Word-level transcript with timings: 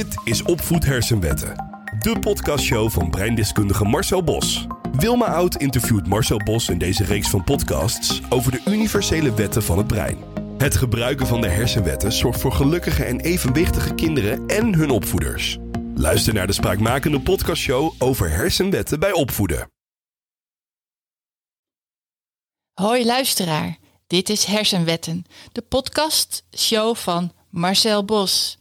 Dit 0.00 0.16
is 0.24 0.42
Opvoed 0.42 0.84
Hersenwetten. 0.84 1.54
De 1.98 2.18
podcastshow 2.18 2.90
van 2.90 3.10
breindeskundige 3.10 3.84
Marcel 3.84 4.24
Bos. 4.24 4.66
Wilma 4.92 5.26
Oud 5.26 5.56
interviewt 5.56 6.06
Marcel 6.06 6.36
Bos 6.36 6.68
in 6.68 6.78
deze 6.78 7.04
reeks 7.04 7.28
van 7.28 7.44
podcasts 7.44 8.20
over 8.28 8.52
de 8.52 8.62
universele 8.66 9.34
wetten 9.34 9.62
van 9.62 9.78
het 9.78 9.86
brein. 9.86 10.18
Het 10.58 10.76
gebruiken 10.76 11.26
van 11.26 11.40
de 11.40 11.48
hersenwetten 11.48 12.12
zorgt 12.12 12.40
voor 12.40 12.52
gelukkige 12.52 13.04
en 13.04 13.20
evenwichtige 13.20 13.94
kinderen 13.94 14.46
en 14.46 14.74
hun 14.74 14.90
opvoeders. 14.90 15.58
Luister 15.94 16.34
naar 16.34 16.46
de 16.46 16.52
spraakmakende 16.52 17.20
podcastshow 17.20 17.92
over 17.98 18.30
hersenwetten 18.30 19.00
bij 19.00 19.12
opvoeden. 19.12 19.70
Hoi 22.72 23.04
luisteraar, 23.04 23.76
dit 24.06 24.28
is 24.28 24.44
Hersenwetten, 24.44 25.24
de 25.52 25.62
podcastshow 25.62 26.96
van 26.96 27.32
Marcel 27.50 28.04
Bos. 28.04 28.59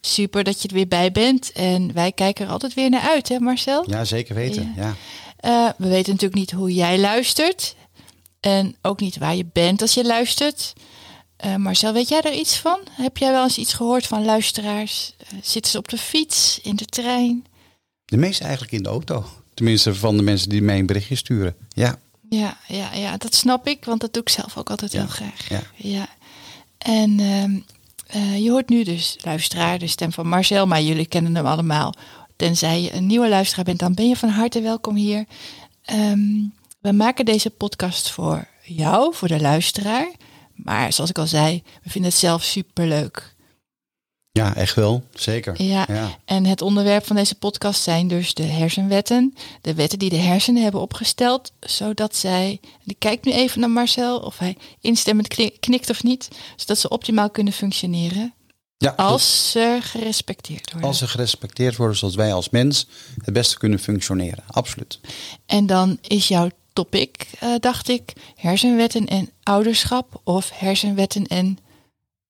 Super 0.00 0.44
dat 0.44 0.62
je 0.62 0.68
er 0.68 0.74
weer 0.74 0.88
bij 0.88 1.12
bent 1.12 1.52
en 1.52 1.92
wij 1.92 2.12
kijken 2.12 2.46
er 2.46 2.52
altijd 2.52 2.74
weer 2.74 2.90
naar 2.90 3.00
uit, 3.08 3.28
hè 3.28 3.38
Marcel? 3.38 3.90
Ja, 3.90 4.04
zeker 4.04 4.34
weten. 4.34 4.72
Ja. 4.76 4.94
Uh, 5.44 5.70
we 5.78 5.88
weten 5.88 6.12
natuurlijk 6.12 6.40
niet 6.40 6.50
hoe 6.50 6.74
jij 6.74 6.98
luistert 6.98 7.74
en 8.40 8.76
ook 8.82 9.00
niet 9.00 9.18
waar 9.18 9.34
je 9.36 9.46
bent 9.52 9.82
als 9.82 9.94
je 9.94 10.04
luistert. 10.04 10.72
Uh, 11.46 11.56
Marcel, 11.56 11.92
weet 11.92 12.08
jij 12.08 12.20
er 12.20 12.32
iets 12.32 12.56
van? 12.56 12.78
Heb 12.90 13.16
jij 13.16 13.30
wel 13.32 13.42
eens 13.44 13.58
iets 13.58 13.72
gehoord 13.74 14.06
van 14.06 14.24
luisteraars? 14.24 15.12
Uh, 15.22 15.38
zitten 15.42 15.70
ze 15.70 15.78
op 15.78 15.88
de 15.88 15.98
fiets, 15.98 16.60
in 16.62 16.76
de 16.76 16.84
trein? 16.84 17.46
De 18.04 18.16
meeste 18.16 18.42
eigenlijk 18.42 18.72
in 18.72 18.82
de 18.82 18.88
auto. 18.88 19.24
Tenminste 19.54 19.94
van 19.94 20.16
de 20.16 20.22
mensen 20.22 20.48
die 20.48 20.62
mij 20.62 20.78
een 20.78 20.86
berichtje 20.86 21.14
sturen. 21.14 21.56
Ja. 21.68 21.98
Ja, 22.28 22.56
ja, 22.66 22.94
ja, 22.94 23.16
dat 23.16 23.34
snap 23.34 23.66
ik, 23.66 23.84
want 23.84 24.00
dat 24.00 24.12
doe 24.12 24.22
ik 24.22 24.28
zelf 24.28 24.56
ook 24.56 24.70
altijd 24.70 24.92
Ja, 24.92 24.98
heel 24.98 25.08
graag. 25.08 25.48
ja. 25.48 25.62
ja. 25.76 26.08
En 26.78 27.20
ehm, 27.20 27.58
eh, 28.08 28.42
je 28.42 28.50
hoort 28.50 28.68
nu 28.68 28.84
dus, 28.84 29.16
luisteraar, 29.24 29.78
de 29.78 29.86
stem 29.86 30.12
van 30.12 30.28
Marcel, 30.28 30.66
maar 30.66 30.82
jullie 30.82 31.06
kennen 31.06 31.34
hem 31.34 31.46
allemaal. 31.46 31.94
Tenzij 32.36 32.82
je 32.82 32.94
een 32.94 33.06
nieuwe 33.06 33.28
luisteraar 33.28 33.64
bent, 33.64 33.78
dan 33.78 33.94
ben 33.94 34.08
je 34.08 34.16
van 34.16 34.28
harte 34.28 34.60
welkom 34.60 34.94
hier. 34.94 35.24
Ehm, 35.82 36.20
we 36.80 36.92
maken 36.92 37.24
deze 37.24 37.50
podcast 37.50 38.10
voor 38.10 38.48
jou, 38.62 39.14
voor 39.14 39.28
de 39.28 39.40
luisteraar. 39.40 40.10
Maar 40.54 40.92
zoals 40.92 41.10
ik 41.10 41.18
al 41.18 41.26
zei, 41.26 41.62
we 41.82 41.90
vinden 41.90 42.10
het 42.10 42.20
zelf 42.20 42.42
superleuk. 42.42 43.36
Ja, 44.38 44.54
echt 44.54 44.74
wel. 44.74 45.04
Zeker. 45.14 45.62
Ja, 45.62 45.84
Ja. 45.88 46.18
en 46.24 46.46
het 46.46 46.62
onderwerp 46.62 47.06
van 47.06 47.16
deze 47.16 47.34
podcast 47.34 47.82
zijn 47.82 48.08
dus 48.08 48.34
de 48.34 48.42
hersenwetten. 48.42 49.34
De 49.60 49.74
wetten 49.74 49.98
die 49.98 50.10
de 50.10 50.16
hersenen 50.16 50.62
hebben 50.62 50.80
opgesteld, 50.80 51.52
zodat 51.60 52.16
zij... 52.16 52.60
Ik 52.84 52.96
kijk 52.98 53.24
nu 53.24 53.32
even 53.32 53.60
naar 53.60 53.70
Marcel, 53.70 54.18
of 54.18 54.38
hij 54.38 54.56
instemmend 54.80 55.28
knikt 55.60 55.90
of 55.90 56.02
niet. 56.02 56.28
Zodat 56.56 56.78
ze 56.78 56.88
optimaal 56.88 57.30
kunnen 57.30 57.52
functioneren 57.52 58.32
ja 58.78 58.90
als 58.96 59.50
ze 59.50 59.78
gerespecteerd 59.82 60.70
worden. 60.70 60.88
als 60.88 60.98
ze 60.98 61.08
gerespecteerd 61.08 61.76
worden 61.76 61.96
zodat 61.96 62.14
wij 62.16 62.32
als 62.32 62.50
mens 62.50 62.86
het 63.24 63.34
beste 63.34 63.58
kunnen 63.58 63.78
functioneren. 63.78 64.44
Absoluut. 64.46 65.00
En 65.46 65.66
dan 65.66 65.98
is 66.02 66.28
jouw 66.28 66.48
topic, 66.72 67.26
eh, 67.40 67.54
dacht 67.60 67.88
ik, 67.88 68.12
hersenwetten 68.34 69.06
en 69.06 69.30
ouderschap 69.42 70.20
of 70.24 70.50
hersenwetten 70.54 71.26
en... 71.26 71.58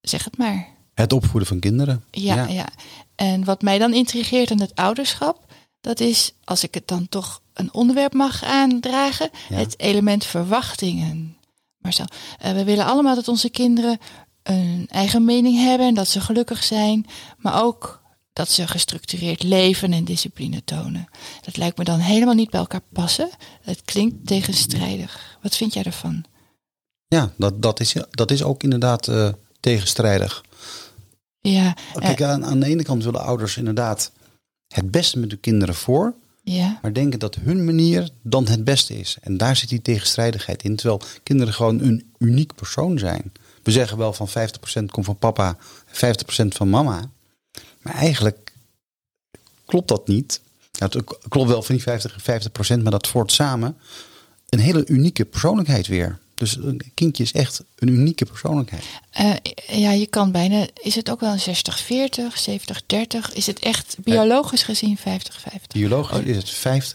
Zeg 0.01 0.25
het 0.25 0.39
maar. 0.39 0.69
Het 0.99 1.13
opvoeden 1.13 1.49
van 1.49 1.59
kinderen. 1.59 2.05
Ja, 2.11 2.47
ja. 2.47 2.69
En 3.15 3.45
wat 3.45 3.63
mij 3.63 3.79
dan 3.79 3.95
intrigeert 3.95 4.51
aan 4.51 4.61
het 4.61 4.75
ouderschap, 4.75 5.53
dat 5.81 6.01
is, 6.01 6.33
als 6.45 6.63
ik 6.63 6.75
het 6.75 6.89
dan 6.89 7.09
toch 7.09 7.41
een 7.53 7.75
onderwerp 7.75 8.13
mag 8.13 8.45
aandragen, 8.45 9.31
Ja. 9.49 9.57
het 9.57 9.79
element 9.81 10.25
verwachtingen. 10.25 11.37
Marcel, 11.79 12.07
eh, 12.39 12.53
we 12.53 12.65
willen 12.65 12.85
allemaal 12.85 13.15
dat 13.15 13.29
onze 13.29 13.49
kinderen 13.51 13.99
een 14.43 14.87
eigen 14.91 15.25
mening 15.25 15.59
hebben 15.59 15.87
en 15.87 15.95
dat 15.95 16.09
ze 16.09 16.21
gelukkig 16.21 16.65
zijn, 16.65 17.07
maar 17.37 17.63
ook 17.63 18.03
dat 18.33 18.51
ze 18.51 18.67
gestructureerd 18.69 19.43
leven 19.43 19.93
en 19.93 20.05
discipline 20.05 20.65
tonen. 20.65 21.09
Dat 21.41 21.57
lijkt 21.57 21.79
me 21.79 21.85
dan 21.85 21.99
helemaal 21.99 22.35
niet 22.35 22.51
bij 22.51 22.61
elkaar 22.61 22.83
passen. 22.93 23.31
Het 23.63 23.83
klinkt 23.85 24.27
tegenstrijdig. 24.27 25.39
Wat 25.43 25.57
vind 25.57 25.75
jij 25.75 25.83
ervan? 25.83 26.25
Ja, 27.09 27.33
dat, 27.37 27.63
dat, 27.63 27.81
is, 27.81 27.95
dat 28.11 28.31
is 28.31 28.43
ook 28.43 28.63
inderdaad 28.63 29.09
eh, 29.09 29.29
tegenstrijdig. 29.61 30.45
Ja, 31.53 31.77
Kijk, 31.95 32.23
aan, 32.23 32.45
aan 32.45 32.61
de 32.61 32.67
ene 32.67 32.83
kant 32.83 33.05
willen 33.05 33.23
ouders 33.23 33.57
inderdaad 33.57 34.11
het 34.69 34.91
beste 34.91 35.19
met 35.19 35.31
hun 35.31 35.41
kinderen 35.41 35.75
voor. 35.75 36.15
ja, 36.43 36.79
Maar 36.83 36.93
denken 36.93 37.19
dat 37.19 37.35
hun 37.35 37.65
manier 37.65 38.09
dan 38.23 38.49
het 38.49 38.65
beste 38.65 38.99
is. 38.99 39.17
En 39.21 39.37
daar 39.37 39.57
zit 39.57 39.69
die 39.69 39.83
tegenstrijdigheid 39.83 40.63
in. 40.63 40.77
Terwijl 40.77 41.01
kinderen 41.23 41.55
gewoon 41.55 41.81
een 41.81 42.13
uniek 42.19 42.55
persoon 42.55 42.99
zijn. 42.99 43.33
We 43.63 43.71
zeggen 43.71 43.99
wel 43.99 44.13
van 44.13 44.29
50% 44.29 44.33
komt 44.91 45.07
van 45.07 45.19
papa, 45.19 45.57
50% 45.57 45.61
van 46.49 46.71
mama. 46.71 47.11
Maar 47.83 47.95
eigenlijk 47.95 48.53
klopt 49.65 49.89
dat 49.89 50.09
niet. 50.09 50.41
Ja, 50.73 50.87
het 50.91 51.05
klopt 51.29 51.49
wel 51.49 51.63
van 51.63 51.75
die 51.75 51.85
50 51.85 52.27
en 52.27 52.79
50%, 52.79 52.83
maar 52.83 52.93
dat 52.93 53.07
vormt 53.07 53.33
samen 53.33 53.77
een 54.49 54.59
hele 54.59 54.87
unieke 54.87 55.25
persoonlijkheid 55.25 55.87
weer. 55.87 56.19
Dus 56.39 56.57
een 56.57 56.81
kindje 56.95 57.23
is 57.23 57.33
echt 57.33 57.63
een 57.77 57.89
unieke 57.89 58.25
persoonlijkheid. 58.25 58.85
Eh, 59.11 59.33
ja, 59.67 59.91
je 59.91 60.07
kan 60.07 60.33
bijna. 60.33 60.67
Is 60.83 60.95
het 60.95 61.11
ook 61.11 61.21
wel 61.21 61.33
een 61.33 61.57
60-40, 61.57 62.37
70-30? 63.31 63.33
Is 63.33 63.47
het 63.47 63.59
echt 63.59 63.97
biologisch 64.01 64.63
gezien 64.63 64.99
50-50? 64.99 65.03
Biologisch 65.73 66.21
is 66.25 66.37
het 66.37 66.95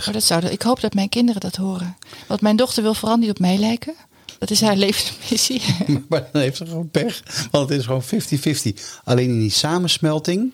50-50. 0.00 0.06
Oh, 0.06 0.12
dat 0.12 0.22
zou, 0.22 0.46
ik 0.46 0.62
hoop 0.62 0.80
dat 0.80 0.94
mijn 0.94 1.08
kinderen 1.08 1.40
dat 1.40 1.56
horen. 1.56 1.96
Want 2.26 2.40
mijn 2.40 2.56
dochter 2.56 2.82
wil 2.82 2.94
vooral 2.94 3.16
niet 3.16 3.30
op 3.30 3.38
mij 3.38 3.56
lijken. 3.56 3.94
Dat 4.38 4.50
is 4.50 4.60
haar 4.60 4.76
levensmissie. 4.76 5.62
Maar 6.08 6.28
dan 6.32 6.42
heeft 6.42 6.56
ze 6.56 6.66
gewoon 6.66 6.90
pech. 6.90 7.22
Want 7.50 7.68
het 7.68 7.78
is 7.78 7.84
gewoon 7.84 8.04
50-50. 8.04 9.00
Alleen 9.04 9.28
in 9.28 9.40
die 9.40 9.50
samensmelting 9.50 10.52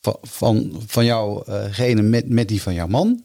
van, 0.00 0.16
van, 0.22 0.82
van 0.86 1.04
jouw 1.04 1.42
eh, 1.42 1.64
gene 1.70 2.02
met, 2.02 2.28
met 2.28 2.48
die 2.48 2.62
van 2.62 2.74
jouw 2.74 2.86
man. 2.86 3.22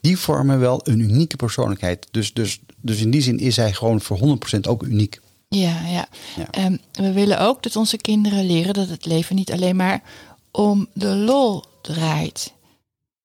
Die 0.00 0.18
vormen 0.18 0.58
wel 0.58 0.80
een 0.84 0.98
unieke 0.98 1.36
persoonlijkheid. 1.36 2.06
Dus, 2.10 2.32
dus, 2.32 2.60
dus 2.80 3.00
in 3.00 3.10
die 3.10 3.20
zin 3.20 3.38
is 3.38 3.56
hij 3.56 3.72
gewoon 3.72 4.00
voor 4.00 4.38
100% 4.56 4.60
ook 4.68 4.82
uniek. 4.82 5.20
Ja, 5.48 5.86
ja. 5.86 6.08
Ja. 6.36 6.50
Ehm, 6.50 6.76
we 6.92 7.12
willen 7.12 7.40
ook 7.40 7.62
dat 7.62 7.76
onze 7.76 7.96
kinderen 7.96 8.46
leren 8.46 8.74
dat 8.74 8.88
het 8.88 9.06
leven 9.06 9.36
niet 9.36 9.52
alleen 9.52 9.76
maar 9.76 10.02
om 10.50 10.88
de 10.94 11.16
lol 11.16 11.64
draait. 11.82 12.52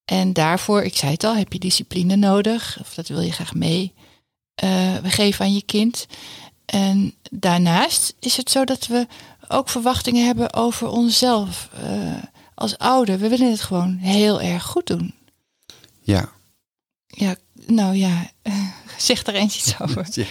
En 0.05 0.33
daarvoor, 0.33 0.81
ik 0.81 0.95
zei 0.95 1.11
het 1.11 1.23
al, 1.23 1.35
heb 1.35 1.53
je 1.53 1.59
discipline 1.59 2.16
nodig. 2.16 2.77
Of 2.81 2.93
dat 2.93 3.07
wil 3.07 3.21
je 3.21 3.31
graag 3.31 3.53
mee 3.53 3.93
eh, 4.55 4.95
we 4.97 5.09
geven 5.09 5.45
aan 5.45 5.53
je 5.53 5.61
kind. 5.61 6.07
En 6.66 7.13
daarnaast 7.31 8.13
is 8.19 8.37
het 8.37 8.51
zo 8.51 8.63
dat 8.63 8.87
we 8.87 9.07
ook 9.47 9.69
verwachtingen 9.69 10.25
hebben 10.25 10.53
over 10.53 10.87
onszelf 10.87 11.69
eh, 11.83 12.23
als 12.53 12.77
ouder. 12.77 13.19
We 13.19 13.29
willen 13.29 13.51
het 13.51 13.61
gewoon 13.61 13.97
heel 13.97 14.41
erg 14.41 14.63
goed 14.63 14.87
doen. 14.87 15.13
Ja. 16.01 16.29
Ja, 17.07 17.35
nou 17.68 17.96
ja, 17.96 18.31
zeg 18.98 19.24
daar 19.24 19.36
eens 19.36 19.58
iets 19.58 19.80
over. 19.80 20.08
Ja. 20.14 20.26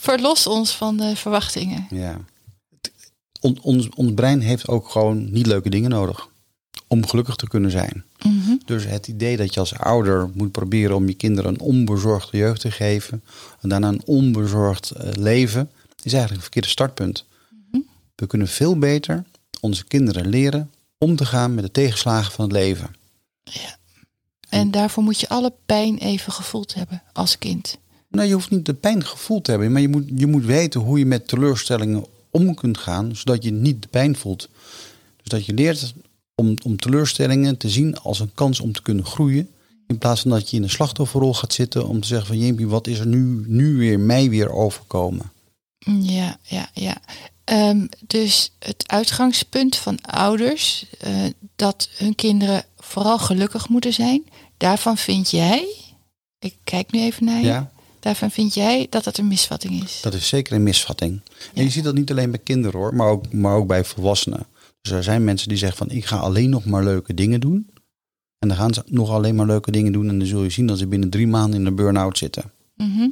Verlos 0.00 0.46
ons 0.46 0.76
van 0.76 0.96
de 0.96 1.16
verwachtingen. 1.16 1.86
ja. 1.90 2.20
On, 3.40 3.58
ons, 3.62 3.88
ons 3.88 4.14
brein 4.14 4.40
heeft 4.40 4.68
ook 4.68 4.90
gewoon 4.90 5.32
niet 5.32 5.46
leuke 5.46 5.70
dingen 5.70 5.90
nodig. 5.90 6.28
Om 6.86 7.06
gelukkig 7.06 7.36
te 7.36 7.48
kunnen 7.48 7.70
zijn. 7.70 8.04
Mhm. 8.22 8.56
Dus 8.64 8.84
het 8.84 9.08
idee 9.08 9.36
dat 9.36 9.54
je 9.54 9.60
als 9.60 9.74
ouder 9.74 10.30
moet 10.34 10.52
proberen 10.52 10.96
om 10.96 11.08
je 11.08 11.14
kinderen 11.14 11.50
een 11.50 11.60
onbezorgde 11.60 12.36
jeugd 12.36 12.60
te 12.60 12.70
geven. 12.70 13.24
En 13.60 13.68
daarna 13.68 13.88
een 13.88 14.02
onbezorgd 14.04 14.90
eh, 14.90 15.10
leven. 15.12 15.70
Is 16.02 16.12
eigenlijk 16.12 16.34
een 16.34 16.40
verkeerde 16.40 16.68
startpunt. 16.68 17.24
We 18.14 18.26
kunnen 18.26 18.48
veel 18.48 18.78
beter 18.78 19.24
onze 19.60 19.84
kinderen 19.84 20.28
leren 20.28 20.70
om 20.98 21.16
te 21.16 21.26
gaan 21.26 21.54
met 21.54 21.64
de 21.64 21.70
tegenslagen 21.70 22.32
van 22.32 22.44
het 22.44 22.52
leven. 22.52 22.94
En 24.54 24.70
daarvoor 24.70 25.02
moet 25.02 25.20
je 25.20 25.28
alle 25.28 25.52
pijn 25.66 25.98
even 25.98 26.32
gevoeld 26.32 26.74
hebben 26.74 27.02
als 27.12 27.38
kind. 27.38 27.78
Nou, 28.08 28.28
je 28.28 28.34
hoeft 28.34 28.50
niet 28.50 28.66
de 28.66 28.74
pijn 28.74 29.04
gevoeld 29.04 29.44
te 29.44 29.50
hebben, 29.50 29.72
maar 29.72 29.80
je 29.80 29.88
moet, 29.88 30.04
je 30.16 30.26
moet 30.26 30.44
weten 30.44 30.80
hoe 30.80 30.98
je 30.98 31.06
met 31.06 31.28
teleurstellingen 31.28 32.04
om 32.30 32.54
kunt 32.54 32.78
gaan, 32.78 33.16
zodat 33.16 33.44
je 33.44 33.52
niet 33.52 33.82
de 33.82 33.88
pijn 33.88 34.16
voelt. 34.16 34.48
Dus 35.16 35.28
dat 35.28 35.46
je 35.46 35.54
leert 35.54 35.94
om, 36.34 36.54
om 36.64 36.76
teleurstellingen 36.76 37.56
te 37.56 37.68
zien 37.68 37.98
als 37.98 38.20
een 38.20 38.34
kans 38.34 38.60
om 38.60 38.72
te 38.72 38.82
kunnen 38.82 39.06
groeien. 39.06 39.48
In 39.86 39.98
plaats 39.98 40.20
van 40.20 40.30
dat 40.30 40.50
je 40.50 40.56
in 40.56 40.62
een 40.62 40.70
slachtofferrol 40.70 41.34
gaat 41.34 41.52
zitten 41.52 41.88
om 41.88 42.00
te 42.00 42.06
zeggen 42.06 42.26
van 42.26 42.38
Jeempie, 42.38 42.68
wat 42.68 42.86
is 42.86 42.98
er 42.98 43.06
nu, 43.06 43.44
nu 43.46 43.76
weer 43.76 44.00
mij 44.00 44.30
weer 44.30 44.50
overkomen? 44.50 45.32
Ja, 46.00 46.38
ja, 46.42 46.70
ja. 46.72 46.96
Ehm, 47.44 47.86
dus 48.06 48.52
het 48.58 48.84
uitgangspunt 48.86 49.76
van 49.76 50.00
ouders, 50.00 50.86
eh, 51.00 51.12
dat 51.56 51.88
hun 51.96 52.14
kinderen 52.14 52.64
vooral 52.76 53.18
gelukkig 53.18 53.68
moeten 53.68 53.92
zijn, 53.92 54.24
daarvan 54.56 54.96
vind 54.96 55.30
jij, 55.30 55.74
ik 56.38 56.54
kijk 56.64 56.92
nu 56.92 57.00
even 57.00 57.24
naar 57.24 57.40
je, 57.40 57.46
Ja, 57.46 57.70
daarvan 58.00 58.30
vind 58.30 58.54
jij 58.54 58.86
dat 58.90 59.04
dat 59.04 59.18
een 59.18 59.28
misvatting 59.28 59.82
is. 59.84 60.00
dat 60.02 60.14
is 60.14 60.28
zeker 60.28 60.54
een 60.54 60.62
misvatting. 60.62 61.20
Ja. 61.24 61.46
En 61.54 61.64
je 61.64 61.70
ziet 61.70 61.84
dat 61.84 61.94
niet 61.94 62.10
alleen 62.10 62.30
bij 62.30 62.40
kinderen 62.40 62.80
hoor, 62.80 62.94
maar 62.94 63.08
ook, 63.08 63.32
maar 63.32 63.54
ook 63.54 63.66
bij 63.66 63.84
volwassenen. 63.84 64.46
Dus 64.80 64.92
er 64.92 65.02
zijn 65.02 65.24
mensen 65.24 65.48
die 65.48 65.58
zeggen 65.58 65.78
van 65.78 65.90
ik 65.90 66.04
ga 66.04 66.16
alleen 66.16 66.50
nog 66.50 66.64
maar 66.64 66.84
leuke 66.84 67.14
dingen 67.14 67.40
doen. 67.40 67.70
En 68.38 68.48
dan 68.48 68.56
gaan 68.56 68.74
ze 68.74 68.82
nog 68.86 69.10
alleen 69.10 69.34
maar 69.34 69.46
leuke 69.46 69.70
dingen 69.70 69.92
doen 69.92 70.08
en 70.08 70.18
dan 70.18 70.26
zul 70.28 70.42
je 70.42 70.50
zien 70.50 70.66
dat 70.66 70.78
ze 70.78 70.86
binnen 70.86 71.10
drie 71.10 71.26
maanden 71.26 71.58
in 71.58 71.64
de 71.64 71.72
burn-out 71.72 72.18
zitten. 72.18 72.52
Mhm. 72.76 73.08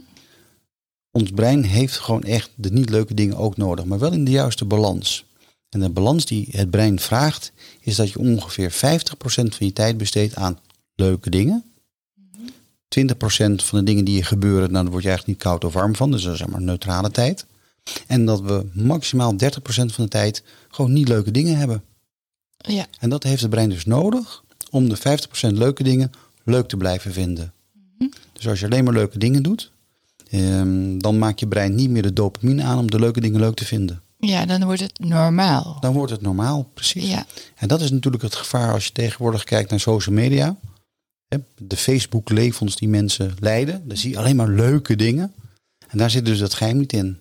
Ons 1.11 1.31
brein 1.31 1.65
heeft 1.65 1.99
gewoon 1.99 2.23
echt 2.23 2.51
de 2.55 2.71
niet 2.71 2.91
leuke 2.91 3.15
dingen 3.15 3.37
ook 3.37 3.57
nodig, 3.57 3.85
maar 3.85 3.99
wel 3.99 4.13
in 4.13 4.25
de 4.25 4.31
juiste 4.31 4.65
balans. 4.65 5.25
En 5.69 5.81
de 5.81 5.89
balans 5.91 6.25
die 6.25 6.49
het 6.51 6.71
brein 6.71 7.01
vraagt, 7.01 7.53
is 7.81 7.97
dat 7.97 8.11
je 8.11 8.19
ongeveer 8.19 8.71
50% 8.71 8.75
van 9.55 9.67
je 9.67 9.73
tijd 9.73 9.97
besteedt 9.97 10.35
aan 10.35 10.59
leuke 10.95 11.31
dingen. 11.31 11.65
20% 12.89 13.05
van 13.55 13.79
de 13.79 13.85
dingen 13.85 14.05
die 14.05 14.17
je 14.17 14.23
gebeuren, 14.25 14.71
nou, 14.71 14.83
daar 14.83 14.93
word 14.93 15.03
je 15.03 15.09
eigenlijk 15.09 15.39
niet 15.39 15.49
koud 15.49 15.65
of 15.65 15.73
warm 15.73 15.97
van. 15.97 16.11
Dus 16.11 16.23
dat 16.23 16.33
is 16.33 16.39
zeg 16.39 16.49
maar 16.49 16.63
neutrale 16.63 17.11
tijd. 17.11 17.47
En 18.07 18.25
dat 18.25 18.41
we 18.41 18.67
maximaal 18.73 19.33
30% 19.33 19.37
van 19.67 20.05
de 20.05 20.09
tijd 20.09 20.43
gewoon 20.69 20.93
niet 20.93 21.09
leuke 21.09 21.31
dingen 21.31 21.57
hebben. 21.57 21.83
Ja. 22.57 22.87
En 22.99 23.11
dat 23.11 23.23
heeft 23.23 23.41
het 23.41 23.51
brein 23.51 23.69
dus 23.69 23.85
nodig 23.85 24.43
om 24.71 24.89
de 24.89 24.97
50% 24.97 25.01
leuke 25.53 25.83
dingen 25.83 26.11
leuk 26.45 26.69
te 26.69 26.77
blijven 26.77 27.13
vinden. 27.13 27.53
Dus 28.33 28.49
als 28.49 28.61
je 28.61 28.67
alleen 28.67 28.85
maar 28.85 28.93
leuke 28.93 29.19
dingen 29.19 29.43
doet, 29.43 29.73
ehm, 30.31 30.99
dan 30.99 31.19
maakt 31.19 31.41
je 31.41 31.47
brein 31.47 31.75
niet 31.75 31.91
meer 31.91 32.03
de 32.03 32.13
dopamine 32.13 32.63
aan 32.63 32.79
om 32.79 32.91
de 32.91 32.99
leuke 32.99 33.21
dingen 33.21 33.41
leuk 33.41 33.55
te 33.55 33.65
vinden. 33.65 34.03
ja, 34.19 34.47
dan 34.47 34.65
wordt 34.65 34.81
het 34.81 34.99
normaal. 34.99 35.77
Dan 35.81 35.93
wordt 35.93 36.13
het 36.13 36.21
normaal, 36.21 36.71
precies. 36.75 37.09
Ja, 37.09 37.27
En 37.57 37.69
dat 37.69 37.81
is 37.81 37.91
natuurlijk 37.91 38.23
het 38.23 38.35
gevaar 38.35 38.73
als 38.73 38.87
je 38.87 38.93
tegenwoordig 38.93 39.45
kijkt 39.45 39.71
naar 39.71 39.81
social 39.81 40.15
media. 40.15 40.57
De 41.59 41.77
Facebook-levens 41.77 42.77
die 42.77 42.89
mensen 42.89 43.35
leiden, 43.41 43.83
dan 43.89 43.97
zie 43.97 44.11
je 44.11 44.19
alleen 44.19 44.37
maar 44.37 44.49
leuke 44.49 44.97
dingen. 44.97 45.35
En 45.89 45.99
daar 45.99 46.11
zit 46.11 46.25
dus 46.25 46.39
dat 46.39 46.55
geheim 46.55 46.77
niet 46.77 46.93
in. 46.93 47.19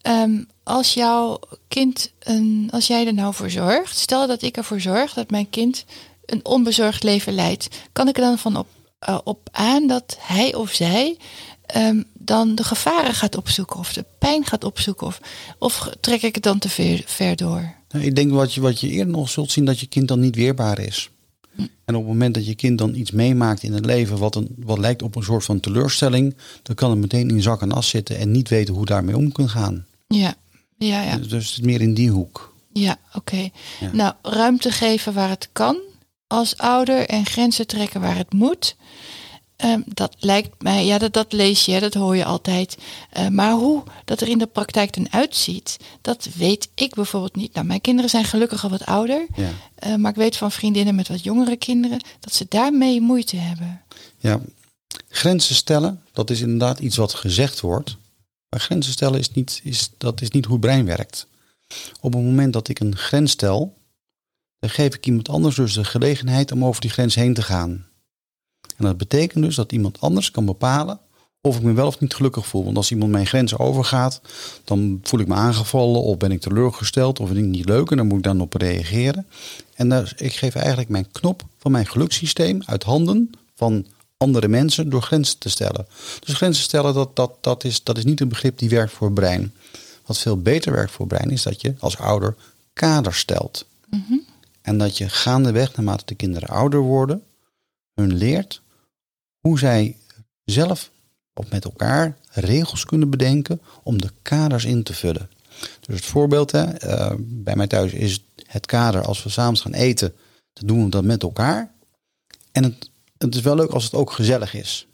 Ehm, 0.00 0.42
als 0.62 0.94
jouw 0.94 1.40
kind, 1.68 2.12
een, 2.18 2.68
als 2.70 2.86
jij 2.86 3.06
er 3.06 3.14
nou 3.14 3.34
voor 3.34 3.50
zorgt, 3.50 3.98
stel 3.98 4.26
dat 4.26 4.42
ik 4.42 4.56
ervoor 4.56 4.80
zorg 4.80 5.12
dat 5.12 5.30
mijn 5.30 5.50
kind 5.50 5.84
een 6.26 6.44
onbezorgd 6.44 7.02
leven 7.02 7.32
leidt, 7.32 7.68
kan 7.92 8.08
ik 8.08 8.16
er 8.16 8.22
dan 8.22 8.38
van 8.38 8.56
op, 8.56 8.66
eh, 8.98 9.18
op 9.24 9.48
aan 9.52 9.86
dat 9.86 10.16
hij 10.20 10.54
of 10.54 10.72
zij 10.72 11.16
ehm, 11.66 12.02
dan 12.12 12.54
de 12.54 12.64
gevaren 12.64 13.14
gaat 13.14 13.36
opzoeken 13.36 13.78
of 13.78 13.92
de 13.92 14.04
pijn 14.18 14.44
gaat 14.44 14.64
opzoeken? 14.64 15.06
Of, 15.06 15.20
of 15.58 15.90
trek 16.00 16.22
ik 16.22 16.34
het 16.34 16.44
dan 16.44 16.58
te 16.58 16.68
ver, 16.68 17.02
ver 17.06 17.36
door? 17.36 17.74
Nou, 17.88 18.04
Ik 18.04 18.16
denk 18.16 18.30
wat 18.32 18.54
je, 18.54 18.60
wat 18.60 18.80
je 18.80 18.88
eerder 18.88 19.12
nog 19.12 19.28
zult 19.28 19.50
zien, 19.50 19.64
dat 19.64 19.80
je 19.80 19.86
kind 19.86 20.08
dan 20.08 20.20
niet 20.20 20.36
weerbaar 20.36 20.78
is. 20.78 21.10
En 21.56 21.94
op 21.94 22.02
het 22.02 22.12
moment 22.12 22.34
dat 22.34 22.46
je 22.46 22.54
kind 22.54 22.78
dan 22.78 22.94
iets 22.94 23.10
meemaakt 23.10 23.62
in 23.62 23.72
het 23.72 23.84
leven 23.84 24.18
wat, 24.18 24.34
een, 24.34 24.54
wat 24.58 24.78
lijkt 24.78 25.02
op 25.02 25.16
een 25.16 25.22
soort 25.22 25.44
van 25.44 25.60
teleurstelling, 25.60 26.36
dan 26.62 26.74
kan 26.74 26.90
het 26.90 26.98
meteen 26.98 27.30
in 27.30 27.42
zak 27.42 27.62
en 27.62 27.72
as 27.72 27.88
zitten 27.88 28.18
en 28.18 28.30
niet 28.30 28.48
weten 28.48 28.74
hoe 28.74 28.86
daarmee 28.86 29.16
om 29.16 29.32
kan 29.32 29.48
gaan. 29.48 29.86
Ja, 30.06 30.34
ja, 30.78 31.02
ja. 31.02 31.16
Dus 31.16 31.30
het 31.30 31.42
is 31.42 31.60
meer 31.60 31.80
in 31.80 31.94
die 31.94 32.10
hoek. 32.10 32.54
Ja, 32.72 32.98
oké. 33.14 33.48
Ja. 33.80 33.90
Nou, 33.92 34.14
ruimte 34.22 34.70
geven 34.70 35.12
waar 35.14 35.28
het 35.28 35.48
kan 35.52 35.78
als 36.26 36.56
ouder 36.56 37.06
en 37.06 37.26
grenzen 37.26 37.66
trekken 37.66 38.00
waar 38.00 38.16
het 38.16 38.32
moet. 38.32 38.76
Ehm, 39.56 39.80
dat 39.84 40.16
lijkt 40.18 40.62
mij, 40.62 40.86
ja, 40.86 40.98
dat, 40.98 41.12
dat 41.12 41.32
lees 41.32 41.64
je, 41.64 41.80
dat 41.80 41.94
hoor 41.94 42.16
je 42.16 42.24
altijd. 42.24 42.76
Eh, 43.10 43.28
maar 43.28 43.52
hoe 43.52 43.82
dat 44.04 44.20
er 44.20 44.28
in 44.28 44.38
de 44.38 44.46
praktijk 44.46 44.94
dan 44.94 45.12
uitziet, 45.12 45.76
dat 46.00 46.28
weet 46.34 46.68
ik 46.74 46.94
bijvoorbeeld 46.94 47.36
niet. 47.36 47.54
Nou, 47.54 47.66
mijn 47.66 47.80
kinderen 47.80 48.10
zijn 48.10 48.24
gelukkig 48.24 48.64
al 48.64 48.70
wat 48.70 48.86
ouder. 48.86 49.26
Ja. 49.36 49.50
eh, 49.74 49.94
maar 49.94 50.10
ik 50.10 50.16
weet 50.16 50.36
van 50.36 50.52
vriendinnen 50.52 50.94
met 50.94 51.08
wat 51.08 51.22
jongere 51.22 51.56
kinderen 51.56 52.00
dat 52.20 52.34
ze 52.34 52.46
daarmee 52.48 53.00
moeite 53.00 53.36
hebben. 53.36 53.82
Ja, 54.18 54.40
grenzen 55.08 55.54
stellen, 55.54 56.02
dat 56.12 56.30
is 56.30 56.40
inderdaad 56.40 56.78
iets 56.78 56.96
wat 56.96 57.14
gezegd 57.14 57.60
wordt. 57.60 57.96
Maar 58.48 58.60
grenzen 58.60 58.92
stellen 58.92 59.18
is 59.18 59.30
niet, 59.30 59.60
is, 59.64 59.90
dat 59.98 60.20
is 60.20 60.30
niet 60.30 60.44
hoe 60.44 60.56
het 60.56 60.64
brein 60.64 60.84
werkt. 60.84 61.26
Op 62.00 62.12
het 62.12 62.22
moment 62.22 62.52
dat 62.52 62.68
ik 62.68 62.80
een 62.80 62.96
grens 62.96 63.30
stel, 63.30 63.74
dan 64.58 64.70
geef 64.70 64.94
ik 64.94 65.06
iemand 65.06 65.28
anders 65.28 65.56
dus 65.56 65.74
de 65.74 65.84
gelegenheid 65.84 66.52
om 66.52 66.64
over 66.64 66.80
die 66.80 66.90
grens 66.90 67.14
heen 67.14 67.34
te 67.34 67.42
gaan. 67.42 67.86
En 68.76 68.84
dat 68.84 68.96
betekent 68.96 69.44
dus 69.44 69.54
dat 69.54 69.72
iemand 69.72 70.00
anders 70.00 70.30
kan 70.30 70.44
bepalen 70.44 71.00
of 71.46 71.56
ik 71.56 71.62
me 71.62 71.72
wel 71.72 71.86
of 71.86 72.00
niet 72.00 72.14
gelukkig 72.14 72.46
voel. 72.46 72.64
Want 72.64 72.76
als 72.76 72.90
iemand 72.90 73.10
mijn 73.10 73.26
grens 73.26 73.58
overgaat, 73.58 74.20
dan 74.64 75.00
voel 75.02 75.20
ik 75.20 75.28
me 75.28 75.34
aangevallen 75.34 76.02
of 76.02 76.16
ben 76.16 76.32
ik 76.32 76.40
teleurgesteld 76.40 77.20
of 77.20 77.26
vind 77.26 77.38
ik 77.38 77.44
het 77.44 77.54
niet 77.54 77.68
leuk 77.68 77.90
en 77.90 77.96
dan 77.96 78.06
moet 78.06 78.16
ik 78.18 78.24
dan 78.24 78.40
op 78.40 78.54
reageren. 78.54 79.26
En 79.74 79.88
daar, 79.88 80.12
ik 80.16 80.32
geef 80.32 80.54
eigenlijk 80.54 80.88
mijn 80.88 81.10
knop 81.12 81.42
van 81.58 81.72
mijn 81.72 81.86
gelukssysteem 81.86 82.62
uit 82.64 82.82
handen 82.82 83.30
van 83.54 83.86
andere 84.16 84.48
mensen 84.48 84.90
door 84.90 85.02
grenzen 85.02 85.38
te 85.38 85.48
stellen. 85.48 85.86
Dus 86.24 86.34
grenzen 86.34 86.62
stellen, 86.62 86.94
dat, 86.94 87.16
dat, 87.16 87.32
dat, 87.40 87.64
is, 87.64 87.82
dat 87.82 87.98
is 87.98 88.04
niet 88.04 88.20
een 88.20 88.28
begrip 88.28 88.58
die 88.58 88.68
werkt 88.68 88.92
voor 88.92 89.06
het 89.06 89.14
brein. 89.14 89.54
Wat 90.06 90.18
veel 90.18 90.42
beter 90.42 90.72
werkt 90.72 90.90
voor 90.90 91.06
het 91.06 91.14
brein 91.14 91.30
is 91.30 91.42
dat 91.42 91.60
je 91.60 91.74
als 91.78 91.98
ouder 91.98 92.34
kaders 92.72 93.18
stelt. 93.18 93.66
En 94.62 94.78
dat 94.78 94.98
je 94.98 95.08
gaandeweg, 95.08 95.76
naarmate 95.76 96.04
de 96.06 96.14
kinderen 96.14 96.48
ouder 96.48 96.80
worden, 96.80 97.22
hun 97.94 98.14
leert 98.14 98.62
hoe 99.46 99.58
zij 99.58 99.96
zelf 100.44 100.90
of 101.34 101.50
met 101.50 101.64
elkaar 101.64 102.16
regels 102.30 102.84
kunnen 102.84 103.10
bedenken 103.10 103.60
om 103.82 104.00
de 104.00 104.10
kaders 104.22 104.64
in 104.64 104.82
te 104.82 104.94
vullen. 104.94 105.30
Dus 105.80 105.96
het 105.96 106.04
voorbeeld, 106.04 106.50
hè, 106.50 106.62
eh, 106.64 107.14
bij 107.18 107.56
mij 107.56 107.66
thuis 107.66 107.92
is 107.92 108.24
het 108.46 108.66
kader 108.66 109.02
als 109.02 109.22
we 109.22 109.28
samen 109.28 109.58
gaan 109.58 109.74
eten, 109.74 110.14
dan 110.52 110.66
doen 110.66 110.84
we 110.84 110.90
dat 110.90 111.04
met 111.04 111.22
elkaar. 111.22 111.72
En 112.52 112.62
het, 112.62 112.90
het 113.18 113.34
is 113.34 113.40
wel 113.40 113.54
leuk 113.54 113.70
als 113.70 113.84
het 113.84 113.94
ook 113.94 114.10
gezellig 114.10 114.54
is. 114.54 114.86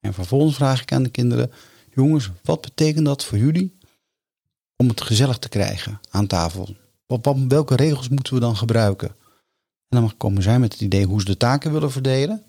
En 0.00 0.14
vervolgens 0.14 0.56
vraag 0.56 0.82
ik 0.82 0.92
aan 0.92 1.02
de 1.02 1.08
kinderen, 1.08 1.52
jongens, 1.94 2.30
wat 2.42 2.60
betekent 2.60 3.04
dat 3.04 3.24
voor 3.24 3.38
jullie 3.38 3.78
om 4.76 4.88
het 4.88 5.00
gezellig 5.00 5.38
te 5.38 5.48
krijgen 5.48 6.00
aan 6.10 6.26
tafel? 6.26 6.76
Wat, 7.06 7.36
welke 7.48 7.76
regels 7.76 8.08
moeten 8.08 8.34
we 8.34 8.40
dan 8.40 8.56
gebruiken? 8.56 9.08
En 9.88 10.00
dan 10.00 10.16
komen 10.16 10.42
zij 10.42 10.58
met 10.58 10.72
het 10.72 10.82
idee 10.82 11.04
hoe 11.04 11.20
ze 11.20 11.26
de 11.26 11.36
taken 11.36 11.72
willen 11.72 11.90
verdelen. 11.90 12.42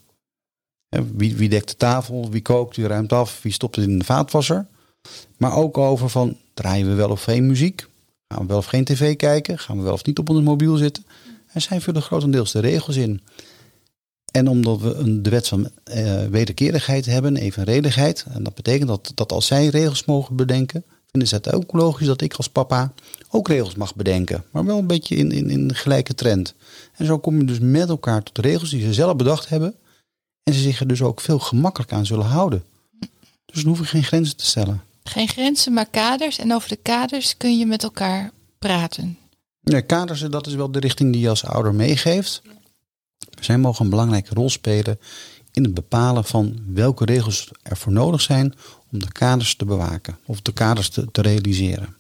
Wie, 0.90 1.36
wie 1.36 1.50
dekt 1.50 1.70
de 1.70 1.76
tafel, 1.76 2.30
wie 2.32 2.42
kookt, 2.42 2.76
wie 2.76 2.88
ruimt 2.88 3.14
af, 3.14 3.42
wie 3.42 3.52
stopt 3.52 3.76
het 3.76 3.86
in 3.86 4.00
de 4.00 4.06
vaatwasser. 4.06 4.68
Maar 5.38 5.56
ook 5.56 5.78
over 5.78 6.10
van, 6.10 6.38
draaien 6.54 6.88
we 6.88 6.94
wel 6.94 7.10
of 7.10 7.24
geen 7.24 7.48
muziek? 7.48 7.88
Gaan 8.28 8.42
we 8.42 8.48
wel 8.48 8.58
of 8.58 8.66
geen 8.66 8.84
tv 8.84 9.16
kijken? 9.16 9.60
Gaan 9.60 9.78
we 9.78 9.84
wel 9.84 9.94
of 9.94 10.06
niet 10.06 10.20
op 10.20 10.30
ons 10.30 10.42
mobiel 10.42 10.76
zitten? 10.76 11.06
En 11.48 11.62
zij 11.62 11.82
vullen 11.82 12.02
grotendeels 12.02 12.52
de 12.52 12.60
regels 12.60 12.96
in. 12.96 13.22
En 14.32 14.48
omdat 14.48 14.82
we 14.82 14.94
een, 14.94 15.24
de 15.24 15.30
wet 15.30 15.48
van 15.48 15.70
eh, 15.84 16.26
wederkerigheid 16.26 17.06
hebben, 17.06 17.38
evenredigheid. 17.38 18.26
En 18.30 18.44
dat 18.44 18.56
betekent 18.56 18.88
dat, 18.88 19.12
dat 19.16 19.32
als 19.32 19.46
zij 19.46 19.68
regels 19.68 20.06
mogen 20.06 20.36
bedenken, 20.36 20.84
vinden 21.12 21.30
ze 21.30 21.36
het 21.36 21.54
ook 21.54 21.74
logisch 21.74 22.08
dat 22.08 22.22
ik 22.22 22.34
als 22.34 22.50
papa 22.50 22.94
ook 23.30 23.48
regels 23.48 23.76
mag 23.76 23.96
bedenken. 23.96 24.44
Maar 24.52 24.66
wel 24.66 24.78
een 24.78 24.88
beetje 24.88 25.16
in, 25.16 25.32
in, 25.32 25.50
in 25.50 25.76
gelijke 25.76 26.14
trend. 26.14 26.56
En 26.96 27.06
zo 27.06 27.20
kom 27.20 27.38
je 27.38 27.46
dus 27.46 27.60
met 27.60 27.90
elkaar 27.90 28.24
tot 28.24 28.38
regels 28.38 28.70
die 28.70 28.82
ze 28.82 28.94
zelf 28.94 29.16
bedacht 29.16 29.50
hebben. 29.50 29.76
En 30.50 30.56
ze 30.56 30.62
zich 30.62 30.80
er 30.80 30.88
dus 30.88 31.02
ook 31.02 31.22
veel 31.22 31.40
gemakkelijker 31.40 31.98
aan 31.98 32.06
zullen 32.06 32.26
houden. 32.26 32.64
Dus 33.46 33.64
dan 33.64 33.66
hoef 33.66 33.80
ik 33.80 33.88
geen 33.88 34.04
grenzen 34.04 34.38
te 34.38 34.46
stellen. 34.46 34.84
Geen 35.04 35.28
grenzen, 35.28 35.74
maar 35.74 35.86
kaders. 35.86 36.38
En 36.38 36.54
over 36.54 36.70
de 36.70 36.76
kaders 36.76 37.38
kun 37.38 37.58
je 37.58 37.66
met 37.66 37.84
elkaar 37.84 38.32
praten. 38.60 39.18
Ja, 39.62 39.82
kaders, 39.82 40.20
dat 40.20 40.48
is 40.48 40.54
wel 40.54 40.72
de 40.72 40.80
richting 40.80 41.12
die 41.12 41.22
je 41.22 41.30
als 41.30 41.46
ouder 41.46 41.74
meegeeft. 41.74 42.42
Zij 43.40 43.58
mogen 43.58 43.84
een 43.84 43.90
belangrijke 43.90 44.34
rol 44.34 44.50
spelen 44.50 45.00
in 45.52 45.64
het 45.64 45.74
bepalen 45.74 46.26
van 46.26 46.60
welke 46.68 47.06
regels 47.06 47.52
er 47.64 47.78
voor 47.78 47.92
nodig 47.92 48.22
zijn 48.22 48.54
om 48.92 49.00
de 49.00 49.12
kaders 49.12 49.56
te 49.56 49.66
bewaken 49.66 50.18
of 50.26 50.42
de 50.42 50.54
kaders 50.54 50.90
te, 50.90 51.12
te 51.12 51.22
realiseren. 51.22 51.96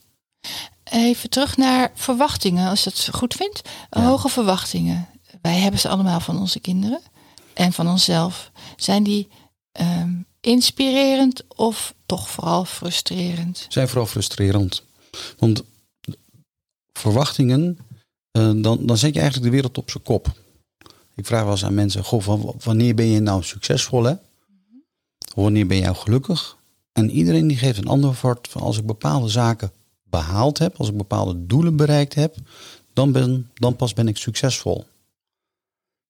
Even 0.84 1.30
terug 1.30 1.58
naar 1.58 1.92
verwachtingen, 1.96 2.70
als 2.70 2.84
je 2.84 2.90
dat 2.90 3.10
goed 3.16 3.34
vindt. 3.34 3.62
Ja. 3.90 4.04
Hoge 4.04 4.30
verwachtingen. 4.30 5.08
Wij 5.42 5.58
hebben 5.58 5.80
ze 5.80 5.90
allemaal 5.90 6.20
van 6.20 6.40
onze 6.40 6.60
kinderen 6.60 7.02
en 7.60 7.74
van 7.74 7.88
onszelf. 7.88 8.52
Zijn 8.76 9.04
die 9.04 9.28
ehm, 9.72 10.12
inspirerend 10.42 11.44
of 11.56 11.94
toch 12.06 12.30
vooral 12.30 12.66
frustrerend? 12.66 13.66
Zijn 13.70 13.88
vooral 13.88 14.06
frustrerend. 14.06 14.84
Want 15.38 15.64
verwachtingen, 16.94 17.78
eh, 18.32 18.52
dan, 18.56 18.86
dan 18.86 18.98
zet 18.98 19.14
je 19.14 19.20
eigenlijk 19.20 19.44
de 19.44 19.56
wereld 19.56 19.78
op 19.78 19.90
zijn 19.90 20.04
kop. 20.04 20.32
Ik 21.16 21.26
vraag 21.26 21.44
wel 21.44 21.52
eens 21.52 21.66
aan 21.66 21.74
mensen, 21.74 22.04
goh, 22.04 22.54
wanneer 22.64 22.96
ben 22.96 23.08
je 23.08 23.20
nou 23.20 23.44
succesvol 23.44 24.04
hè? 24.04 24.14
Wanneer 25.36 25.68
ben 25.68 25.82
nou 25.82 25.96
gelukkig? 25.96 26.58
En 26.92 27.12
iedereen 27.12 27.48
die 27.48 27.58
geeft 27.58 27.78
een 27.78 27.88
antwoord 27.88 28.48
van 28.48 28.62
als 28.62 28.78
ik 28.78 28.86
bepaalde 28.86 29.28
zaken 29.28 29.72
behaald 30.04 30.58
heb, 30.58 30.78
als 30.78 30.90
ik 30.90 30.98
bepaalde 30.98 31.46
doelen 31.46 31.76
bereikt 31.76 32.14
heb, 32.14 32.36
dan, 32.94 33.12
ben, 33.12 33.50
dan 33.54 33.76
pas 33.76 33.94
ben 33.94 34.08
ik 34.08 34.18
succesvol. 34.18 34.86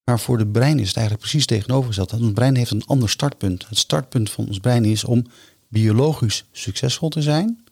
Maar 0.10 0.20
voor 0.20 0.38
het 0.38 0.52
brein 0.52 0.80
is 0.80 0.88
het 0.88 0.98
eigenlijk 0.98 1.28
precies 1.28 1.46
tegenovergesteld. 1.46 2.14
Ons 2.14 2.34
brein 2.34 2.56
heeft 2.56 2.72
een 2.72 2.86
ander 2.86 3.10
startpunt. 3.10 3.68
Het 3.68 3.78
startpunt 3.78 4.32
van 4.32 4.48
ons 4.48 4.60
brein 4.60 4.86
is 4.86 5.04
om 5.04 5.26
biologisch 5.68 6.46
succesvol 6.52 7.10
te 7.10 7.22
zijn. 7.22 7.64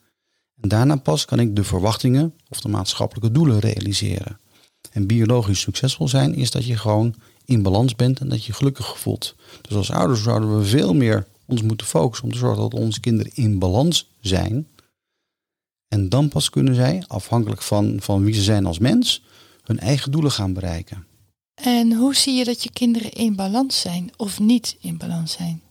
En 0.62 0.70
daarna 0.70 0.96
pas 0.96 1.26
kan 1.26 1.40
ik 1.40 1.56
de 1.56 1.64
verwachtingen 1.64 2.34
of 2.50 2.62
de 2.62 2.70
maatschappelijke 2.70 3.32
doelen 3.32 3.60
realiseren. 3.60 4.40
En 4.92 5.08
biologisch 5.08 5.60
succesvol 5.60 6.08
zijn 6.08 6.36
is 6.36 6.52
dat 6.52 6.66
je 6.66 6.78
gewoon 6.78 7.16
in 7.46 7.62
balans 7.62 7.96
bent 7.96 8.20
en 8.20 8.30
dat 8.30 8.40
je 8.40 8.48
je 8.48 8.54
gelukkig 8.54 9.00
voelt. 9.00 9.36
Dus 9.62 9.76
als 9.76 9.92
ouders 9.92 10.24
zouden 10.24 10.58
we 10.58 10.66
veel 10.66 10.94
meer 10.94 11.28
ons 11.46 11.62
moeten 11.62 11.88
focussen 11.88 12.26
om 12.26 12.32
te 12.32 12.38
zorgen 12.38 12.62
dat 12.62 12.74
onze 12.74 13.00
kinderen 13.00 13.32
in 13.36 13.60
balans 13.60 14.10
zijn. 14.22 14.68
En 15.88 16.10
dan 16.10 16.30
pas 16.30 16.50
kunnen 16.50 16.76
zij, 16.76 17.04
afhankelijk 17.08 17.62
van, 17.62 17.98
van 18.00 18.24
wie 18.24 18.34
ze 18.34 18.42
zijn 18.42 18.66
als 18.66 18.80
mens, 18.80 19.24
hun 19.64 19.80
eigen 19.80 20.12
doelen 20.12 20.32
gaan 20.32 20.54
bereiken. 20.54 21.07
En 21.64 21.94
hoe 21.94 22.16
zie 22.16 22.34
je 22.36 22.44
dat 22.44 22.64
je 22.64 22.70
kinderen 22.74 23.12
in 23.12 23.36
balans 23.36 23.80
zijn 23.80 24.12
of 24.18 24.40
niet 24.40 24.76
in 24.80 24.98
balans 24.98 25.32
zijn? 25.32 25.62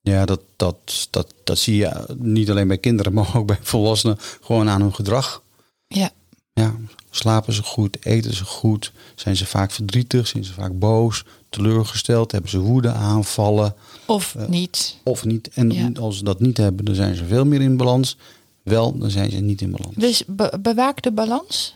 Ja, 0.00 0.24
dat, 0.24 0.40
dat, 0.56 1.06
dat, 1.10 1.34
dat 1.44 1.58
zie 1.58 1.76
je 1.76 2.06
niet 2.18 2.50
alleen 2.50 2.68
bij 2.68 2.78
kinderen, 2.78 3.12
maar 3.14 3.36
ook 3.36 3.46
bij 3.46 3.58
volwassenen 3.62 4.16
gewoon 4.40 4.68
aan 4.68 4.80
hun 4.80 4.94
gedrag. 4.94 5.42
Ja, 5.86 6.10
Ja, 6.52 6.74
Slapen 7.10 7.52
ze 7.52 7.62
goed? 7.62 8.04
Eten 8.06 8.34
ze 8.34 8.44
goed? 8.44 8.92
Zijn 9.14 9.36
ze 9.36 9.46
vaak 9.46 9.70
verdrietig? 9.70 10.26
Zijn 10.26 10.44
ze 10.44 10.52
vaak 10.52 10.78
boos? 10.78 11.24
Teleurgesteld? 11.48 12.32
Hebben 12.32 12.50
ze 12.50 12.58
woede 12.58 12.92
aanvallen? 12.92 13.74
Of 14.06 14.36
niet. 14.48 14.96
Of 15.04 15.24
niet? 15.24 15.48
En 15.54 15.70
Ja. 15.70 15.90
als 16.00 16.16
ze 16.18 16.24
dat 16.24 16.40
niet 16.40 16.56
hebben, 16.56 16.84
dan 16.84 16.94
zijn 16.94 17.14
ze 17.14 17.24
veel 17.24 17.44
meer 17.44 17.60
in 17.60 17.76
balans. 17.76 18.16
Wel, 18.62 18.98
dan 18.98 19.10
zijn 19.10 19.30
ze 19.30 19.36
niet 19.36 19.60
in 19.60 19.70
balans. 19.70 19.94
Dus 19.96 20.22
be- 20.26 20.58
bewaak 20.62 21.02
de 21.02 21.12
balans. 21.12 21.74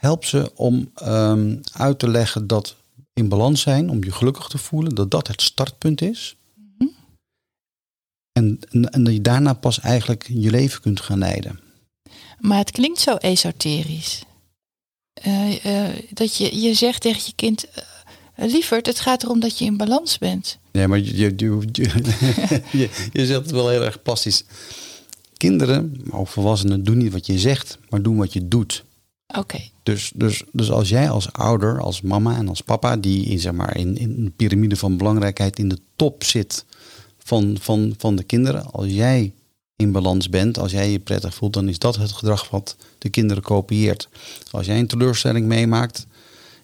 Help 0.00 0.24
ze 0.24 0.52
om 0.54 0.90
ehm, 0.94 1.56
uit 1.72 1.98
te 1.98 2.08
leggen 2.08 2.46
dat 2.46 2.76
in 3.12 3.28
balans 3.28 3.60
zijn, 3.60 3.90
om 3.90 4.04
je 4.04 4.12
gelukkig 4.12 4.46
te 4.48 4.58
voelen, 4.58 4.94
dat 4.94 5.10
dat 5.10 5.26
het 5.26 5.42
startpunt 5.42 6.02
is. 6.02 6.36
En, 8.32 8.58
en, 8.70 8.90
en 8.90 9.04
dat 9.04 9.12
je 9.12 9.20
daarna 9.20 9.52
pas 9.52 9.80
eigenlijk 9.80 10.26
je 10.28 10.50
leven 10.50 10.80
kunt 10.80 11.00
gaan 11.00 11.18
leiden. 11.18 11.60
Maar 12.38 12.58
het 12.58 12.70
klinkt 12.70 13.00
zo 13.00 13.16
esoterisch. 13.16 14.22
Eh, 15.12 15.64
eh, 15.64 15.96
dat 16.12 16.36
je, 16.36 16.60
je 16.60 16.74
zegt 16.74 17.00
tegen 17.00 17.22
je 17.24 17.32
kind, 17.34 17.66
eh, 18.34 18.50
lieverd, 18.50 18.86
het 18.86 19.00
gaat 19.00 19.22
erom 19.22 19.40
dat 19.40 19.58
je 19.58 19.64
in 19.64 19.76
balans 19.76 20.18
bent. 20.18 20.58
Nee, 20.72 20.88
maar 20.88 20.98
je, 20.98 21.16
je, 21.16 21.32
je, 21.36 21.68
je, 21.72 22.62
je, 22.78 22.90
je 23.12 23.26
zegt 23.26 23.40
het 23.40 23.50
wel 23.50 23.68
heel 23.68 23.82
erg 23.84 24.02
plastisch. 24.02 24.44
Kinderen, 25.36 26.00
maar 26.04 26.20
ook 26.20 26.28
volwassenen, 26.28 26.84
doen 26.84 26.98
niet 26.98 27.12
wat 27.12 27.26
je 27.26 27.38
zegt, 27.38 27.78
maar 27.88 28.02
doen 28.02 28.16
wat 28.16 28.32
je 28.32 28.48
doet. 28.48 28.84
Oké, 29.38 29.58
Dus, 29.82 30.12
dus, 30.14 30.42
dus 30.52 30.70
als 30.70 30.88
jij 30.88 31.10
als 31.10 31.32
ouder, 31.32 31.80
als 31.80 32.00
mama 32.00 32.36
en 32.36 32.48
als 32.48 32.60
papa, 32.60 32.96
die 32.96 33.24
in, 33.24 33.38
zeg 33.38 33.52
maar, 33.52 33.76
in, 33.76 33.96
in 33.96 34.24
de 34.24 34.30
piramide 34.30 34.76
van 34.76 34.96
belangrijkheid 34.96 35.58
in 35.58 35.68
de 35.68 35.78
top 35.96 36.24
zit 36.24 36.64
van, 37.18 37.56
van, 37.60 37.94
van 37.98 38.16
de 38.16 38.22
kinderen, 38.22 38.72
als 38.72 38.86
jij 38.86 39.32
in 39.76 39.92
balans 39.92 40.28
bent, 40.28 40.58
als 40.58 40.72
jij 40.72 40.90
je 40.90 40.98
prettig 40.98 41.34
voelt, 41.34 41.52
dan 41.52 41.68
is 41.68 41.78
dat 41.78 41.96
het 41.96 42.12
gedrag 42.12 42.50
wat 42.50 42.76
de 42.98 43.08
kinderen 43.08 43.42
kopieert. 43.42 44.08
Als 44.50 44.66
jij 44.66 44.78
een 44.78 44.86
teleurstelling 44.86 45.46
meemaakt 45.46 46.06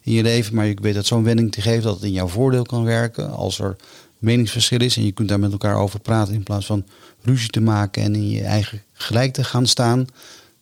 in 0.02 0.12
je 0.12 0.22
leven, 0.22 0.54
maar 0.54 0.66
je 0.66 0.76
weet 0.80 0.94
dat 0.94 1.06
zo'n 1.06 1.24
wending 1.24 1.52
te 1.52 1.60
geven 1.60 1.82
dat 1.82 1.94
het 1.94 2.04
in 2.04 2.12
jouw 2.12 2.28
voordeel 2.28 2.62
kan 2.62 2.84
werken, 2.84 3.30
als 3.30 3.58
er 3.58 3.76
meningsverschil 4.18 4.80
is 4.80 4.96
en 4.96 5.04
je 5.04 5.12
kunt 5.12 5.28
daar 5.28 5.40
met 5.40 5.52
elkaar 5.52 5.76
over 5.76 6.00
praten 6.00 6.34
in 6.34 6.42
plaats 6.42 6.66
van 6.66 6.84
ruzie 7.22 7.50
te 7.50 7.60
maken 7.60 8.02
en 8.02 8.14
in 8.14 8.28
je 8.28 8.42
eigen 8.42 8.82
gelijk 8.92 9.32
te 9.32 9.44
gaan 9.44 9.66
staan, 9.66 10.06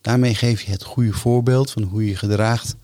daarmee 0.05 0.35
geef 0.35 0.61
je 0.61 0.71
het 0.71 0.83
goede 0.83 1.13
voorbeeld 1.13 1.71
van 1.71 1.83
hoe 1.83 2.05
je 2.05 2.15
gedraagt 2.15 2.75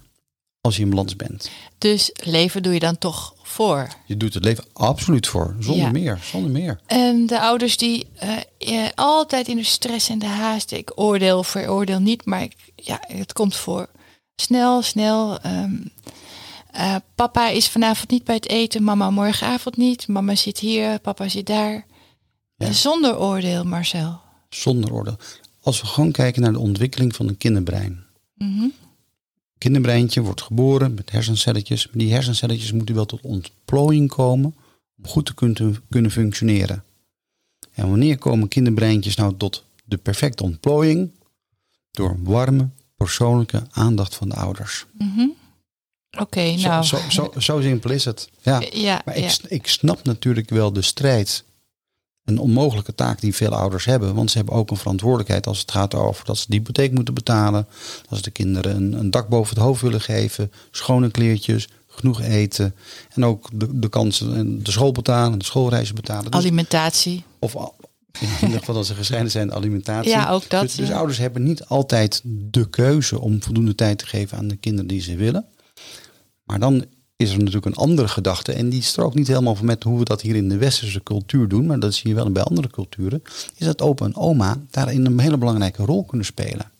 als 0.62 0.75
je 0.75 0.82
in 0.82 0.90
balans 0.90 1.16
bent. 1.16 1.50
dus 1.78 2.10
leven 2.24 2.63
doe 2.63 2.74
je 2.74 2.80
dan 2.80 2.98
toch 2.98 3.34
voor. 3.44 3.88
Je 4.06 4.18
doet 4.18 4.34
het 4.34 4.44
leven 4.44 4.66
absoluut 4.74 5.28
voor, 5.28 5.56
zonder 5.60 5.86
Ja. 5.86 5.92
meer, 5.92 6.20
zonder 6.24 6.51
meer. 6.51 6.80
En 6.86 7.25
de 7.25 7.40
ouders 7.40 7.78
die 7.78 8.08
eh, 8.16 8.38
eh, 8.58 8.90
altijd 8.96 9.48
in 9.48 9.56
de 9.56 9.63
stress 9.63 10.10
en 10.10 10.20
de 10.20 10.25
haast. 10.25 10.72
Ik 10.72 10.92
oordeel, 10.96 11.44
veroordeel 11.44 12.00
niet, 12.00 12.25
maar 12.25 12.42
ik, 12.42 12.56
ja, 12.75 13.00
het 13.08 13.34
komt 13.34 13.56
voor. 13.56 13.90
Snel, 14.36 14.82
snel. 14.82 15.40
ehm, 15.40 15.74
eh, 16.72 16.96
papa 17.16 17.50
is 17.50 17.70
vanavond 17.70 18.10
niet 18.10 18.24
bij 18.24 18.36
het 18.36 18.50
eten, 18.50 18.84
mama 18.84 19.10
morgenavond 19.10 19.78
niet. 19.78 20.08
Mama 20.08 20.36
zit 20.36 20.60
hier, 20.60 21.00
papa 21.00 21.28
zit 21.30 21.46
daar. 21.46 21.86
Ja. 22.56 22.72
Zonder 22.72 23.20
oordeel, 23.20 23.63
Marcel. 23.63 24.20
Zonder 24.50 24.94
oordeel. 24.94 25.18
Als 25.62 25.82
we 25.82 25.88
gewoon 25.88 26.12
kijken 26.12 26.41
naar 26.41 26.51
de 26.51 26.60
ontwikkeling 26.60 27.15
van 27.15 27.27
een 27.27 27.38
kinderbrein. 27.38 28.03
Mhm. 28.34 28.68
Kinderbreintje 29.58 30.22
wordt 30.22 30.41
geboren 30.41 30.94
met 30.94 31.12
hersencelletjes. 31.12 31.86
Maar 31.88 31.98
die 31.98 32.12
hersencelletjes 32.13 32.72
moeten 32.72 32.96
wel 32.96 33.06
tot 33.06 33.22
ontplooiing 33.22 34.10
komen 34.10 34.56
om 34.98 35.08
goed 35.08 35.25
te 35.25 35.34
kunnen, 35.34 35.84
kunnen 35.89 36.12
functioneren. 36.12 36.84
En 37.74 37.89
wanneer 37.89 38.18
komen 38.18 38.48
kinderbreintjes 38.48 39.15
nou 39.15 39.38
tot 39.38 39.63
de 39.86 39.98
perfecte 39.98 40.44
ontplooiing? 40.44 41.12
Door 41.91 42.18
warme, 42.24 42.70
persoonlijke 42.96 43.63
aandacht 43.72 44.15
van 44.15 44.30
de 44.30 44.36
ouders. 44.36 44.86
Mhm. 44.98 45.27
Oké, 46.20 46.56
nou. 46.56 46.84
Zo, 46.86 46.98
zo, 46.98 47.10
zo, 47.10 47.39
zo 47.39 47.62
simpel 47.62 47.89
is 47.91 48.06
het. 48.06 48.30
Ja. 48.41 48.62
ja, 48.74 49.01
Maar 49.06 49.18
ja. 49.20 49.24
ik, 49.24 49.30
s- 49.30 49.39
ik 49.48 49.68
snap 49.68 50.03
natuurlijk 50.03 50.50
wel 50.50 50.74
de 50.74 50.82
strijd. 50.82 51.44
Een 52.25 52.40
onmogelijke 52.40 52.96
taak 52.96 53.22
die 53.22 53.36
veel 53.36 53.56
ouders 53.56 53.86
hebben. 53.86 54.16
Want 54.16 54.32
ze 54.32 54.38
hebben 54.38 54.56
ook 54.56 54.72
een 54.72 54.78
verantwoordelijkheid 54.78 55.48
als 55.48 55.60
het 55.60 55.72
gaat 55.72 55.96
over 55.96 56.25
dat 56.25 56.38
ze 56.38 56.46
de 56.48 56.56
hypotheek 56.56 56.92
moeten 56.92 57.13
betalen. 57.13 57.68
Dat 58.10 58.18
ze 58.18 58.24
de 58.24 58.32
kinderen 58.32 58.75
een, 58.75 58.94
een 58.94 59.12
dak 59.12 59.28
boven 59.28 59.56
het 59.56 59.63
hoofd 59.63 59.82
willen 59.82 60.01
geven. 60.01 60.51
Schone 60.72 61.12
kleertjes, 61.12 61.68
genoeg 61.88 62.22
eten. 62.22 62.75
En 63.10 63.25
ook 63.25 63.50
de, 63.54 63.80
de 63.80 63.90
kansen, 63.90 64.63
de 64.63 64.72
school 64.72 64.92
betalen, 64.92 65.40
de 65.40 65.46
schoolreizen 65.46 65.96
betalen. 65.96 66.32
Dus- 66.32 66.40
Alimentatie. 66.40 67.24
of 67.40 67.54
in 68.20 68.30
ieder 68.42 68.60
geval 68.60 68.75
dat 68.75 68.86
ze 68.86 68.96
gescheiden 68.96 69.32
zijn, 69.32 69.48
de 69.48 69.54
alimentatie. 69.54 70.12
Ja, 70.12 70.30
ook 70.32 70.50
dat, 70.50 70.62
Dus, 70.62 70.75
dus 70.75 70.88
ja. 70.88 70.96
ouders 70.96 71.18
hebben 71.18 71.44
niet 71.44 71.66
altijd 71.66 72.22
de 72.25 72.70
keuze 72.70 73.20
om 73.20 73.44
voldoende 73.44 73.75
tijd 73.75 73.98
te 73.98 74.06
geven 74.06 74.38
aan 74.38 74.48
de 74.48 74.56
kinderen 74.56 74.88
die 74.88 75.01
ze 75.01 75.16
willen. 75.16 75.46
Maar 76.44 76.60
dan 76.60 76.86
is 77.22 77.32
er 77.32 77.38
natuurlijk 77.38 77.66
een 77.66 77.84
andere 77.84 78.08
gedachte. 78.08 78.54
En 78.54 78.70
die 78.70 78.82
strookt 78.82 79.16
niet 79.16 79.28
helemaal 79.28 79.58
met 79.62 79.84
hoe 79.84 80.00
we 80.00 80.06
dat 80.06 80.22
hier 80.22 80.36
in 80.36 80.50
de 80.50 80.58
westerse 80.58 81.04
cultuur 81.04 81.48
doen. 81.48 81.66
Maar 81.66 81.80
dat 81.80 81.94
zie 81.94 82.10
je 82.10 82.16
wel 82.16 82.32
bij 82.32 82.44
andere 82.44 82.70
culturen. 82.70 83.22
Is 83.56 83.66
dat 83.66 83.82
opa 83.82 84.06
en 84.06 84.16
oma 84.16 84.58
daarin 84.70 85.06
een 85.06 85.20
hele 85.20 85.38
belangrijke 85.38 85.86
rol 85.86 86.04
kunnen 86.04 86.25
spelen. 86.25 86.72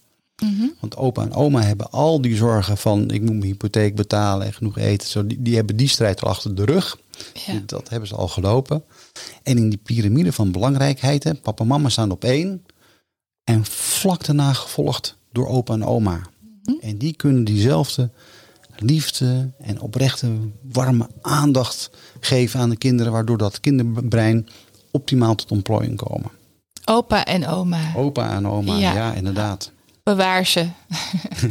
Mhm. 0.44 0.68
Want 0.80 0.96
opa 0.96 1.22
en 1.22 1.34
oma 1.34 1.62
hebben 1.62 1.92
al 1.92 2.22
die 2.22 2.36
zorgen 2.36 2.78
van 2.78 3.12
ik 3.12 3.22
moet 3.22 3.30
mijn 3.30 3.44
hypotheek 3.44 3.96
betalen 3.96 4.48
en 4.48 4.54
genoeg 4.54 4.78
eten. 4.78 5.08
Zo, 5.08 5.28
die, 5.28 5.42
die 5.42 5.56
hebben 5.56 5.76
die 5.76 5.88
strijd 5.88 6.22
al 6.22 6.30
achter 6.30 6.56
de 6.56 6.66
rug. 6.66 6.98
Ja. 7.46 7.62
Dat 7.66 7.90
hebben 7.90 8.08
ze 8.08 8.16
al 8.16 8.28
gelopen. 8.28 8.84
En 9.44 9.58
in 9.58 9.70
die 9.70 9.80
piramide 9.84 10.32
van 10.32 10.52
belangrijkheid, 10.52 11.24
hè, 11.24 11.36
papa 11.36 11.64
en 11.64 11.70
mama 11.70 11.90
staan 11.90 12.12
op 12.12 12.24
één. 12.24 12.66
En 13.44 13.66
vlak 13.66 14.26
daarna 14.26 14.54
gevolgd 14.54 15.18
door 15.32 15.48
opa 15.48 15.74
en 15.74 15.86
oma. 15.86 16.22
En 16.82 16.98
die 16.98 17.16
kunnen 17.16 17.44
diezelfde 17.44 18.10
liefde 18.82 19.52
en 19.60 19.80
oprechte 19.82 20.32
warme 20.62 21.08
aandacht 21.22 21.90
geven 22.20 22.60
aan 22.60 22.70
de 22.70 22.78
kinderen. 22.78 23.12
Waardoor 23.12 23.38
dat 23.38 23.60
kinderbrein 23.60 24.48
optimaal 24.92 25.36
tot 25.36 25.52
ontplooiing 25.52 25.98
komen. 25.98 26.32
Opa 26.86 27.26
en 27.26 27.48
oma. 27.48 27.94
Opa 27.96 28.36
en 28.36 28.48
oma, 28.48 28.78
Ja. 28.78 28.94
ja, 28.94 29.14
inderdaad. 29.14 29.72
Bewaar 30.04 30.46
ze. 30.46 30.68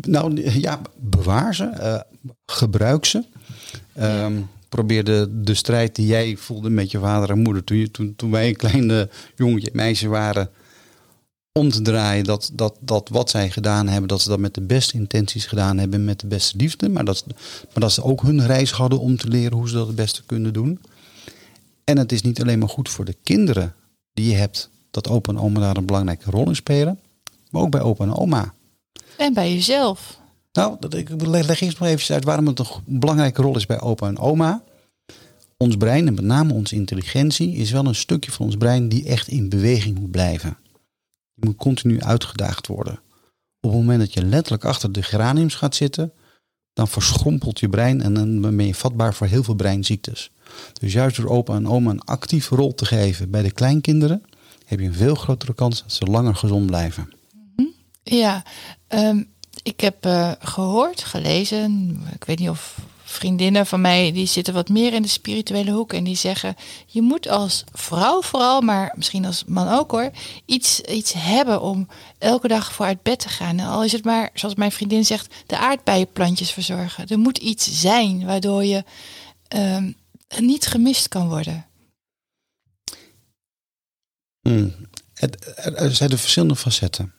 Nou 0.00 0.50
ja, 0.60 0.80
bewaar 0.96 1.54
ze, 1.54 1.64
eh, 1.64 2.00
gebruik 2.46 3.04
ze. 3.04 3.24
Ehm, 3.92 4.32
probeer 4.68 5.04
de, 5.04 5.28
de 5.42 5.54
strijd 5.54 5.94
die 5.94 6.06
jij 6.06 6.36
voelde 6.36 6.70
met 6.70 6.90
je 6.90 6.98
vader 6.98 7.30
en 7.30 7.38
moeder 7.38 7.64
toen, 7.64 7.76
je, 7.76 7.90
toen, 7.90 8.14
toen 8.16 8.30
wij 8.30 8.48
een 8.48 8.56
kleine 8.56 9.08
jongetje 9.36 9.70
en 9.70 9.76
meisje 9.76 10.08
waren, 10.08 10.50
om 11.56 11.70
te 11.70 11.82
draaien 11.82 12.24
dat, 12.24 12.50
dat, 12.52 12.76
dat 12.80 13.08
wat 13.08 13.30
zij 13.30 13.50
gedaan 13.50 13.88
hebben, 13.88 14.08
dat 14.08 14.20
ze 14.20 14.28
dat 14.28 14.38
met 14.38 14.54
de 14.54 14.60
beste 14.60 14.96
intenties 14.96 15.46
gedaan 15.46 15.78
hebben, 15.78 16.04
met 16.04 16.20
de 16.20 16.26
beste 16.26 16.56
liefde. 16.56 16.88
Maar 16.88 17.04
dat, 17.04 17.24
maar 17.26 17.80
dat 17.80 17.92
ze 17.92 18.02
ook 18.02 18.22
hun 18.22 18.46
reis 18.46 18.70
hadden 18.70 19.00
om 19.00 19.16
te 19.16 19.28
leren 19.28 19.58
hoe 19.58 19.68
ze 19.68 19.74
dat 19.74 19.86
het 19.86 19.96
beste 19.96 20.22
kunnen 20.26 20.52
doen. 20.52 20.80
En 21.84 21.98
het 21.98 22.12
is 22.12 22.22
niet 22.22 22.40
alleen 22.40 22.58
maar 22.58 22.68
goed 22.68 22.88
voor 22.88 23.04
de 23.04 23.16
kinderen 23.22 23.74
die 24.12 24.30
je 24.30 24.36
hebt, 24.36 24.70
dat 24.90 25.08
opa 25.08 25.32
en 25.32 25.38
oma 25.38 25.60
daar 25.60 25.76
een 25.76 25.86
belangrijke 25.86 26.30
rol 26.30 26.48
in 26.48 26.56
spelen, 26.56 26.98
maar 27.50 27.62
ook 27.62 27.70
bij 27.70 27.80
opa 27.80 28.04
en 28.04 28.16
oma. 28.16 28.54
En 29.16 29.34
bij 29.34 29.52
jezelf. 29.52 30.20
Nou, 30.52 30.76
dat, 30.80 30.94
ik 30.94 31.08
leg, 31.22 31.46
leg 31.46 31.60
eerst 31.60 31.78
nog 31.78 31.88
even 31.88 32.14
uit 32.14 32.24
waarom 32.24 32.46
het 32.46 32.58
een 32.58 32.66
belangrijke 32.84 33.42
rol 33.42 33.56
is 33.56 33.66
bij 33.66 33.80
opa 33.80 34.06
en 34.06 34.18
oma. 34.18 34.62
Ons 35.56 35.76
brein 35.76 36.06
en 36.06 36.14
met 36.14 36.24
name 36.24 36.52
onze 36.52 36.74
intelligentie 36.74 37.54
is 37.54 37.70
wel 37.70 37.86
een 37.86 37.94
stukje 37.94 38.30
van 38.30 38.46
ons 38.46 38.56
brein 38.56 38.88
die 38.88 39.06
echt 39.06 39.28
in 39.28 39.48
beweging 39.48 39.98
moet 39.98 40.10
blijven. 40.10 40.56
Die 41.36 41.48
moet 41.50 41.56
continu 41.56 42.00
uitgedaagd 42.00 42.66
worden. 42.66 43.00
Op 43.60 43.70
het 43.70 43.80
moment 43.80 44.00
dat 44.00 44.12
je 44.12 44.24
letterlijk 44.24 44.64
achter 44.64 44.92
de 44.92 45.02
geraniums 45.02 45.54
gaat 45.54 45.74
zitten, 45.74 46.12
dan 46.72 46.88
verschrompelt 46.88 47.60
je 47.60 47.68
brein 47.68 48.02
en 48.02 48.14
dan 48.14 48.40
ben 48.40 48.66
je 48.66 48.74
vatbaar 48.74 49.14
voor 49.14 49.26
heel 49.26 49.42
veel 49.42 49.54
breinziektes. 49.54 50.30
Dus 50.80 50.92
juist 50.92 51.16
door 51.16 51.30
opa 51.30 51.54
en 51.54 51.68
oma 51.68 51.90
een 51.90 52.04
actieve 52.04 52.54
rol 52.54 52.74
te 52.74 52.84
geven 52.84 53.30
bij 53.30 53.42
de 53.42 53.50
kleinkinderen, 53.50 54.22
heb 54.64 54.80
je 54.80 54.86
een 54.86 54.94
veel 54.94 55.14
grotere 55.14 55.54
kans 55.54 55.82
dat 55.82 55.92
ze 55.92 56.04
langer 56.04 56.36
gezond 56.36 56.66
blijven. 56.66 57.12
Ja, 58.02 58.44
ehm, 58.86 59.22
ik 59.62 59.80
heb 59.80 60.04
eh, 60.04 60.32
gehoord, 60.38 61.04
gelezen, 61.04 62.00
ik 62.14 62.24
weet 62.24 62.38
niet 62.38 62.48
of 62.48 62.78
vriendinnen 63.16 63.66
van 63.66 63.80
mij, 63.80 64.12
die 64.12 64.26
zitten 64.26 64.54
wat 64.54 64.68
meer 64.68 64.92
in 64.92 65.02
de 65.02 65.08
spirituele 65.08 65.70
hoek 65.70 65.92
en 65.92 66.04
die 66.04 66.16
zeggen, 66.16 66.56
je 66.86 67.02
moet 67.02 67.28
als 67.28 67.64
vrouw 67.72 68.22
vooral, 68.22 68.60
maar 68.60 68.92
misschien 68.96 69.24
als 69.24 69.44
man 69.44 69.68
ook 69.68 69.90
hoor, 69.90 70.10
iets, 70.44 70.80
iets 70.80 71.12
hebben 71.16 71.60
om 71.60 71.88
elke 72.18 72.48
dag 72.48 72.72
voor 72.72 72.86
uit 72.86 73.02
bed 73.02 73.18
te 73.18 73.28
gaan. 73.28 73.58
En 73.58 73.66
al 73.66 73.84
is 73.84 73.92
het 73.92 74.04
maar, 74.04 74.30
zoals 74.34 74.54
mijn 74.54 74.72
vriendin 74.72 75.04
zegt, 75.04 75.34
de 75.46 75.58
aardbeienplantjes 75.58 76.50
verzorgen. 76.50 77.06
Er 77.06 77.18
moet 77.18 77.38
iets 77.38 77.80
zijn 77.80 78.24
waardoor 78.24 78.64
je 78.64 78.84
ehm, 79.48 79.92
niet 80.38 80.66
gemist 80.66 81.08
kan 81.08 81.28
worden. 81.28 81.66
Hmm. 84.40 84.74
Het, 85.14 85.54
er, 85.56 85.74
er 85.74 85.94
zijn 85.94 86.10
de 86.10 86.18
verschillende 86.18 86.56
facetten. 86.56 87.14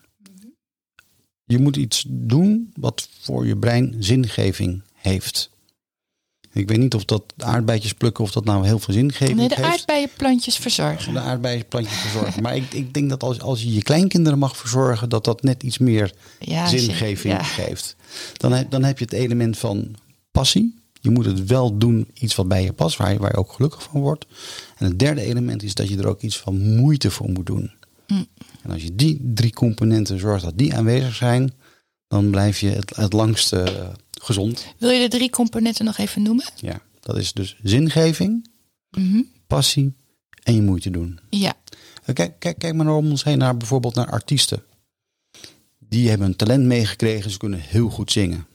Je 1.44 1.60
moet 1.60 1.76
iets 1.76 2.06
doen 2.08 2.72
wat 2.76 3.10
voor 3.20 3.48
je 3.48 3.58
brein 3.58 3.96
zingeving 4.00 4.84
heeft. 4.94 5.50
Ik 6.58 6.70
weet 6.70 6.78
niet 6.78 6.94
of 6.94 7.06
dat 7.06 7.24
aardbeidjes 7.38 7.94
plukken 7.94 8.24
of 8.24 8.32
dat 8.32 8.46
nou 8.46 8.66
heel 8.66 8.80
veel 8.80 8.94
zingeving 8.94 9.38
Nee, 9.38 9.48
de 9.48 9.64
aardbeienplantjes 9.64 10.58
verzorgen. 10.58 11.14
De 11.14 11.20
aardbeienplantjes 11.20 11.98
verzorgen. 11.98 12.42
maar 12.42 12.56
ik, 12.56 12.74
ik 12.74 12.94
denk 12.94 13.10
dat 13.10 13.24
als, 13.24 13.42
als 13.42 13.64
je 13.64 13.74
je 13.74 13.82
kleinkinderen 13.82 14.40
mag 14.40 14.58
verzorgen, 14.58 15.10
dat 15.10 15.24
dat 15.24 15.44
net 15.44 15.64
iets 15.64 15.78
meer 15.78 16.14
Ja, 16.40 16.68
zingeving 16.68 17.34
ja. 17.34 17.44
geeft. 17.44 17.96
Dan 18.38 18.52
heb, 18.52 18.72
dan 18.72 18.84
heb 18.84 19.00
je 19.00 19.06
het 19.06 19.14
element 19.14 19.58
van 19.58 19.96
passie. 20.32 20.76
Je 21.02 21.10
moet 21.10 21.26
het 21.26 21.46
wel 21.46 21.78
doen, 21.78 22.08
iets 22.14 22.36
wat 22.36 22.48
bij 22.48 22.64
je 22.64 22.74
past, 22.74 22.98
waar 22.98 23.12
je, 23.12 23.20
waar 23.20 23.32
je 23.32 23.38
ook 23.38 23.52
gelukkig 23.52 23.84
van 23.84 24.02
wordt. 24.02 24.26
En 24.78 24.86
het 24.86 25.00
derde 25.00 25.22
element 25.22 25.64
is 25.64 25.74
dat 25.74 25.90
je 25.90 25.98
er 25.98 26.08
ook 26.08 26.22
iets 26.22 26.38
van 26.38 26.76
moeite 26.76 27.12
voor 27.12 27.30
moet 27.30 27.46
doen. 27.46 27.72
Mm. 28.08 28.28
En 28.64 28.72
als 28.72 28.84
je 28.84 28.96
die 28.96 29.32
drie 29.34 29.54
componenten 29.54 30.20
zorgt 30.20 30.44
dat 30.44 30.58
die 30.58 30.76
aanwezig 30.76 31.16
zijn, 31.16 31.54
dan 32.08 32.30
blijf 32.30 32.60
je 32.60 32.70
het, 32.70 32.96
het 32.96 33.14
langste 33.14 33.92
gezond. 34.24 34.66
Wil 34.78 34.90
je 34.90 35.10
de 35.10 35.18
drie 35.18 35.30
componenten 35.30 35.86
nog 35.86 35.98
even 35.98 36.22
noemen? 36.22 36.46
Ja, 36.56 36.82
dat 37.00 37.18
is 37.18 37.34
dus 37.34 37.56
zingeving, 37.64 38.50
Mhm. 38.90 39.22
passie 39.48 39.94
en 40.44 40.56
je 40.56 40.62
moeite 40.62 40.90
doen. 40.90 41.20
Ja, 41.30 41.54
Eh, 42.06 42.14
Kijk, 42.16 42.40
kijk, 42.40 42.60
kijk 42.60 42.74
maar 42.76 42.96
om 42.96 43.10
ons 43.10 43.24
heen, 43.24 43.38
naar 43.38 43.58
bijvoorbeeld 43.58 43.96
naar 43.96 44.12
artiesten. 44.12 44.64
Die 45.80 46.10
hebben 46.10 46.28
een 46.28 46.36
talent 46.36 46.66
meegekregen, 46.66 47.32
ze 47.32 47.38
kunnen 47.38 47.60
heel 47.60 47.90
goed 47.90 48.12
zingen. 48.12 48.48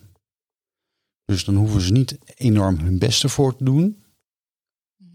Dus 1.25 1.45
dan 1.45 1.55
hoeven 1.57 1.81
ze 1.81 1.93
niet 1.93 2.19
enorm 2.35 2.79
hun 2.79 2.99
best 2.99 3.23
ervoor 3.23 3.57
te 3.57 3.65
doen. 3.65 3.99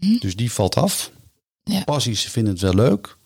Mhm. 0.00 0.18
Dus 0.18 0.36
die 0.36 0.52
valt 0.52 0.74
af. 0.74 1.12
Ja. 1.62 1.84
Passie, 1.84 2.14
ze 2.14 2.30
vinden 2.30 2.52
het 2.52 2.62
wel 2.62 2.74
leuk. 2.74 3.16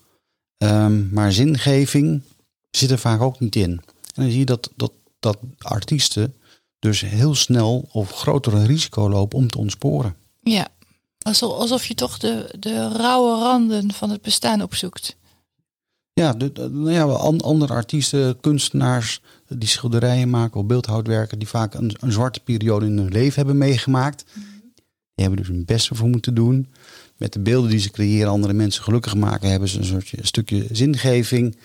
Ehm, 0.56 1.08
maar 1.14 1.32
zingeving 1.32 2.22
zit 2.70 2.90
er 2.90 2.98
vaak 2.98 3.20
ook 3.20 3.40
niet 3.40 3.56
in. 3.56 3.70
En 3.70 3.82
dan 4.22 4.30
zie 4.30 4.38
je 4.38 4.44
dat, 4.44 4.70
dat, 4.76 4.92
dat 5.20 5.38
artiesten 5.58 6.34
dus 6.82 7.00
heel 7.00 7.34
snel 7.34 7.88
of 7.92 8.10
grotere 8.10 8.66
risico 8.66 9.08
lopen 9.08 9.38
om 9.38 9.48
te 9.48 9.58
ontsporen. 9.58 10.14
ja. 10.40 10.68
Alsof, 11.24 11.52
alsof 11.52 11.86
je 11.86 11.94
toch 11.94 12.18
de, 12.18 12.54
de 12.58 12.88
rauwe 12.88 13.38
randen 13.42 13.92
van 13.92 14.10
het 14.10 14.22
bestaan 14.22 14.62
opzoekt. 14.62 15.16
Ja, 16.12 16.32
de, 16.32 16.52
de- 16.52 16.68
nou 16.70 16.90
ja, 16.92 17.02
an- 17.04 17.40
andere 17.40 17.72
artiesten, 17.72 18.40
kunstenaars 18.40 19.20
die 19.48 19.68
schilderijen 19.68 20.30
maken 20.30 20.60
of 20.60 20.66
beeldhouwwerken, 20.66 21.38
die 21.38 21.48
vaak 21.48 21.74
een, 21.74 21.94
een 22.00 22.12
zwarte 22.12 22.40
periode 22.40 22.86
in 22.86 22.96
hun 22.98 23.08
leven 23.12 23.36
hebben 23.36 23.58
meegemaakt. 23.58 24.24
Die 25.14 25.24
hebben 25.26 25.36
dus 25.38 25.48
hun 25.48 25.64
best 25.64 25.90
ervoor 25.90 26.08
moeten 26.08 26.34
doen. 26.34 26.68
Met 27.16 27.32
de 27.32 27.40
beelden 27.40 27.70
die 27.70 27.78
ze 27.80 27.90
creëren, 27.90 28.30
andere 28.30 28.52
mensen 28.52 28.82
gelukkig 28.82 29.14
maken, 29.14 29.50
hebben 29.50 29.68
ze 29.68 29.78
een 29.78 29.84
soort 29.84 30.12
stukje 30.20 30.66
zingeving. 30.72 31.56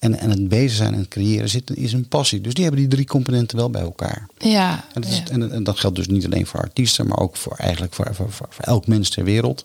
En, 0.00 0.18
en 0.18 0.30
het 0.30 0.48
bezig 0.48 0.76
zijn 0.76 0.92
en 0.92 0.98
het 0.98 1.08
creëren 1.08 1.48
zit, 1.48 1.76
is 1.76 1.92
een 1.92 2.08
passie. 2.08 2.40
Dus 2.40 2.54
die 2.54 2.62
hebben 2.64 2.80
die 2.82 2.90
drie 2.90 3.06
componenten 3.06 3.56
wel 3.56 3.70
bij 3.70 3.80
elkaar. 3.82 4.26
Ja, 4.38 4.84
En 4.94 5.00
dat, 5.00 5.10
is, 5.10 5.16
ja. 5.18 5.24
en, 5.28 5.52
en 5.52 5.64
dat 5.64 5.78
geldt 5.78 5.96
dus 5.96 6.06
niet 6.06 6.24
alleen 6.24 6.46
voor 6.46 6.60
artiesten, 6.60 7.06
maar 7.06 7.18
ook 7.18 7.36
voor 7.36 7.56
eigenlijk 7.56 7.94
voor, 7.94 8.14
voor, 8.14 8.30
voor, 8.32 8.46
voor 8.50 8.64
elk 8.64 8.86
mens 8.86 9.10
ter 9.10 9.24
wereld. 9.24 9.64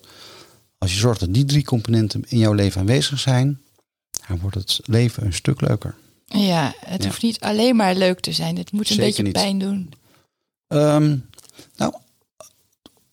Als 0.78 0.92
je 0.92 0.98
zorgt 0.98 1.20
dat 1.20 1.34
die 1.34 1.44
drie 1.44 1.64
componenten 1.64 2.22
in 2.28 2.38
jouw 2.38 2.52
leven 2.52 2.80
aanwezig 2.80 3.18
zijn, 3.20 3.60
dan 4.28 4.38
wordt 4.38 4.56
het 4.56 4.80
leven 4.84 5.24
een 5.24 5.32
stuk 5.32 5.60
leuker. 5.60 5.94
ja 6.26 6.74
het 6.80 7.02
Ja. 7.02 7.08
hoeft 7.08 7.22
niet 7.22 7.40
alleen 7.40 7.76
maar 7.76 7.94
leuk 7.94 8.20
te 8.20 8.32
zijn. 8.32 8.56
Het 8.56 8.72
moet 8.72 8.88
een 8.90 8.94
Zeker 8.94 9.06
beetje 9.06 9.22
niet. 9.22 9.32
pijn 9.32 9.58
doen. 9.58 9.90
Ehm, 10.66 11.16
nou, 11.76 11.94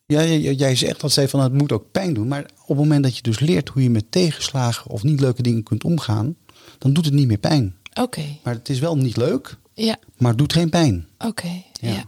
ja, 0.06 0.24
jij, 0.26 0.54
jij 0.54 0.76
zegt 0.76 1.02
dat 1.02 1.12
zij 1.12 1.28
van 1.30 1.40
het 1.40 1.54
moet 1.54 1.72
ook 1.72 1.92
pijn 1.92 2.14
doen, 2.14 2.28
maar 2.28 2.44
op 2.62 2.68
het 2.68 2.78
moment 2.78 3.04
dat 3.04 3.16
je 3.16 3.22
dus 3.22 3.40
leert 3.40 3.70
hoe 3.70 3.84
je 3.84 3.90
met 3.90 4.12
tegenslagen 4.12 4.92
of 4.92 5.04
niet 5.04 5.20
leuke 5.20 5.42
dingen 5.42 5.64
kunt 5.64 5.84
omgaan, 5.84 6.36
dan 6.84 6.94
doet 6.94 7.06
het 7.06 7.14
niet 7.14 7.28
meer 7.28 7.38
pijn. 7.38 7.76
Oké, 7.94 8.24
Maar 8.44 8.54
het 8.54 8.70
is 8.70 8.80
wel 8.80 8.98
niet 8.98 9.18
leuk, 9.18 9.58
ja, 9.74 9.96
maar 10.18 10.30
het 10.30 10.38
doet 10.38 10.54
geen 10.54 10.70
pijn. 10.70 11.08
oké. 11.20 11.64
Ja. 11.82 11.90
ja. 11.90 12.04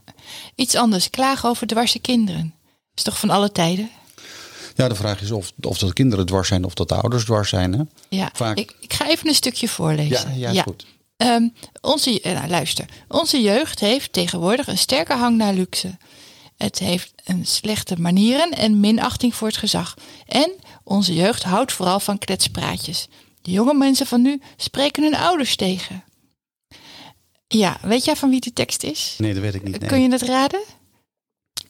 Iets 0.55 0.75
anders, 0.75 1.09
klagen 1.09 1.49
over 1.49 1.67
dwarse 1.67 1.99
kinderen. 1.99 2.53
Is 2.95 3.03
toch 3.03 3.19
van 3.19 3.29
alle 3.29 3.51
tijden? 3.51 3.89
Ja, 4.75 4.87
de 4.87 4.95
vraag 4.95 5.21
is 5.21 5.31
of, 5.31 5.51
of 5.61 5.77
dat 5.77 5.93
kinderen 5.93 6.25
dwars 6.25 6.47
zijn 6.47 6.63
of 6.65 6.73
dat 6.73 6.89
de 6.89 6.95
ouders 6.95 7.23
dwars 7.25 7.49
zijn. 7.49 7.73
Hè? 7.73 7.81
Ja, 8.09 8.29
Vaak. 8.33 8.57
ik, 8.57 8.75
ik 8.79 8.93
ga 8.93 9.09
even 9.09 9.27
een 9.27 9.35
stukje 9.35 9.67
voorlezen. 9.67 10.37
Ja, 10.37 10.49
ja, 10.49 10.61
goed. 10.61 10.85
Ehm, 11.17 11.47
onze, 11.81 12.21
eh, 12.21 12.33
nou, 12.33 12.47
luister. 12.47 12.85
Onze 13.07 13.41
jeugd 13.41 13.79
heeft 13.79 14.13
tegenwoordig 14.13 14.67
een 14.67 14.77
sterke 14.77 15.13
hang 15.13 15.37
naar 15.37 15.53
luxe. 15.53 15.97
Het 16.57 16.79
heeft 16.79 17.13
een 17.23 17.45
slechte 17.45 18.01
manieren 18.01 18.51
en 18.51 18.79
minachting 18.79 19.35
voor 19.35 19.47
het 19.47 19.57
gezag. 19.57 19.93
En 20.27 20.51
onze 20.83 21.13
jeugd 21.13 21.43
houdt 21.43 21.73
vooral 21.73 21.99
van 21.99 22.17
kletspraatjes. 22.17 23.07
De 23.45 23.51
jonge 23.51 23.73
mensen 23.73 24.05
van 24.05 24.21
nu 24.21 24.41
spreken 24.57 25.03
hun 25.03 25.15
ouders 25.15 25.55
tegen. 25.55 26.03
Ja, 27.47 27.77
weet 27.81 28.05
jij 28.05 28.15
van 28.15 28.29
wie 28.29 28.39
die 28.39 28.53
tekst 28.53 28.83
is? 28.83 29.15
Nee, 29.17 29.33
dat 29.33 29.41
weet 29.43 29.55
ik 29.55 29.63
niet. 29.63 29.79
Nee, 29.79 29.89
Kun 29.89 30.01
je 30.01 30.09
het 30.11 30.21
raden? 30.21 30.63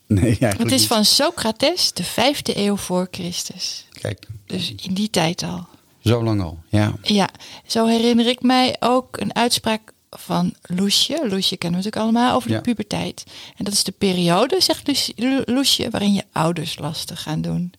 nee 0.07 0.21
eigenlijk 0.25 0.57
Het 0.59 0.71
is 0.71 0.79
niet. 0.79 0.87
van 0.87 1.05
Socrates, 1.05 1.93
de 1.93 2.03
vijfde 2.03 2.57
eeuw 2.57 2.75
voor 2.75 3.07
Christus. 3.11 3.85
Kijk, 4.01 4.27
Dus 4.45 4.73
in 4.75 4.93
die 4.93 5.09
tijd 5.09 5.43
al. 5.43 5.67
zo 6.03 6.23
lang 6.23 6.41
al. 6.41 6.59
Ja. 6.69 6.93
Ja, 7.01 7.29
zo 7.67 7.85
herinner 7.85 8.27
ik 8.27 8.41
mij 8.41 8.75
ook 8.79 9.17
een 9.17 9.35
uitspraak 9.35 9.91
van 10.09 10.53
Loesje. 10.61 11.27
Loesje 11.29 11.57
kennen 11.57 11.79
we 11.79 11.85
natuurlijk 11.85 11.97
allemaal 12.17 12.35
over 12.35 12.47
de 12.49 12.55
Ja. 12.55 12.61
puberteit. 12.61 13.23
En 13.57 13.65
dat 13.65 13.73
is 13.73 13.83
de 13.83 13.91
periode, 13.91 14.61
zegt 14.61 14.87
Loesje- 14.87 15.43
Loesje, 15.45 15.89
waarin 15.89 16.13
je 16.13 16.23
ouders 16.31 16.77
lastig 16.77 17.21
gaan 17.21 17.41
doen. 17.41 17.73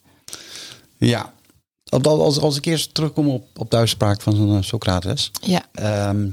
Ja. 0.99 1.35
Als, 1.91 2.39
als, 2.39 2.57
ik 2.57 2.65
eerst 2.65 2.95
terugkom 2.95 3.29
op, 3.29 3.59
op 3.59 3.71
de 3.71 3.77
uitspraak 3.77 4.21
van 4.21 4.57
eh, 4.57 4.63
Socrates. 4.63 5.31
Ja, 5.43 5.67
Ehm, 5.73 6.29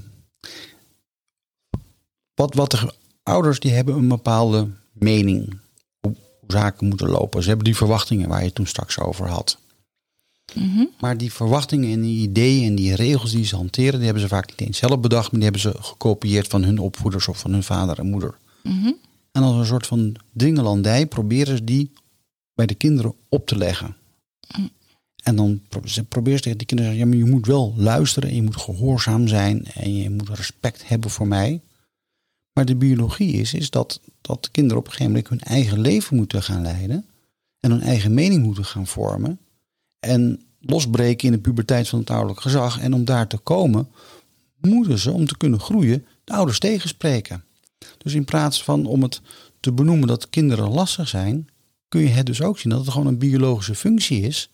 wat, 2.33 2.53
wat 2.53 2.71
de 2.71 2.93
ouders 3.23 3.59
die 3.59 3.71
hebben 3.71 3.95
een 3.95 4.07
bepaalde 4.07 4.67
mening 4.93 5.59
hoe, 5.99 6.15
hoe 6.39 6.51
zaken 6.51 6.87
moeten 6.87 7.09
lopen. 7.09 7.41
Ze 7.41 7.47
hebben 7.47 7.65
die 7.65 7.75
verwachtingen 7.75 8.29
waar 8.29 8.39
je 8.39 8.45
het 8.45 8.55
toen 8.55 8.67
straks 8.67 8.99
over 8.99 9.27
had. 9.27 9.57
mhm, 10.53 10.85
Maar 10.99 11.17
die 11.17 11.33
verwachtingen 11.33 11.91
en 11.91 12.01
die 12.01 12.21
ideeën 12.29 12.67
en 12.67 12.75
die 12.75 12.95
regels 12.95 13.31
die 13.31 13.45
ze 13.45 13.55
hanteren, 13.55 13.93
die 13.93 14.03
hebben 14.03 14.21
ze 14.21 14.27
vaak 14.27 14.49
niet 14.49 14.61
eens 14.67 14.77
zelf 14.77 14.99
bedacht, 14.99 15.31
maar 15.31 15.41
die 15.41 15.49
hebben 15.49 15.61
ze 15.61 15.73
gekopieerd 15.83 16.47
van 16.47 16.63
hun 16.63 16.79
opvoeders 16.79 17.27
of 17.27 17.37
van 17.39 17.51
hun 17.51 17.63
vader 17.63 17.99
en 17.99 18.05
moeder. 18.09 18.37
mhm, 18.63 18.91
En 19.31 19.43
als 19.43 19.55
een 19.55 19.65
soort 19.65 19.87
van 19.87 20.15
dwingelandij 20.37 21.05
proberen 21.07 21.57
ze 21.57 21.63
die 21.63 21.91
bij 22.53 22.65
de 22.65 22.75
kinderen 22.75 23.13
op 23.29 23.45
te 23.47 23.57
leggen. 23.57 23.95
En 25.23 25.35
dan 25.35 25.61
pro- 25.69 25.87
ze 25.87 26.05
tegen 26.07 26.57
die 26.57 26.65
kinderen 26.67 26.67
te 26.67 26.75
zeggen, 26.75 26.97
ja, 26.97 27.05
maar 27.05 27.17
je 27.17 27.25
moet 27.25 27.45
wel 27.45 27.73
luisteren 27.77 28.29
en 28.29 28.35
je 28.35 28.41
moet 28.41 28.57
gehoorzaam 28.57 29.27
zijn 29.27 29.65
en 29.65 29.95
je 29.95 30.09
moet 30.09 30.29
respect 30.29 30.87
hebben 30.87 31.09
voor 31.09 31.27
mij. 31.27 31.61
Maar 32.53 32.65
de 32.65 32.75
biologie 32.75 33.33
is, 33.33 33.53
is 33.53 33.69
dat, 33.69 34.01
dat 34.21 34.43
de 34.43 34.49
kinderen 34.51 34.77
op 34.77 34.85
een 34.85 34.91
gegeven 34.91 35.11
moment 35.11 35.29
hun 35.29 35.41
eigen 35.41 35.79
leven 35.79 36.15
moeten 36.15 36.43
gaan 36.43 36.61
leiden 36.61 37.05
en 37.59 37.71
hun 37.71 37.81
eigen 37.81 38.13
mening 38.13 38.43
moeten 38.43 38.65
gaan 38.65 38.87
vormen 38.87 39.39
en 39.99 40.41
losbreken 40.59 41.27
in 41.27 41.33
de 41.33 41.39
puberteit 41.39 41.89
van 41.89 41.99
het 41.99 42.09
ouderlijk 42.09 42.41
gezag. 42.41 42.79
En 42.79 42.93
om 42.93 43.05
daar 43.05 43.27
te 43.27 43.37
komen, 43.37 43.87
moeten 44.59 44.99
ze, 44.99 45.11
om 45.11 45.27
te 45.27 45.37
kunnen 45.37 45.59
groeien, 45.59 46.05
de 46.23 46.33
ouders 46.33 46.59
tegenspreken. 46.59 47.43
Dus 47.97 48.13
in 48.13 48.25
plaats 48.25 48.63
van 48.63 48.85
om 48.85 49.01
het 49.01 49.21
te 49.59 49.71
benoemen 49.71 50.07
dat 50.07 50.29
kinderen 50.29 50.69
lastig 50.69 51.07
zijn, 51.07 51.49
kun 51.87 52.01
je 52.01 52.07
het 52.07 52.25
dus 52.25 52.41
ook 52.41 52.59
zien 52.59 52.71
dat 52.71 52.81
het 52.81 52.89
gewoon 52.89 53.07
een 53.07 53.17
biologische 53.17 53.75
functie 53.75 54.21
is 54.21 54.52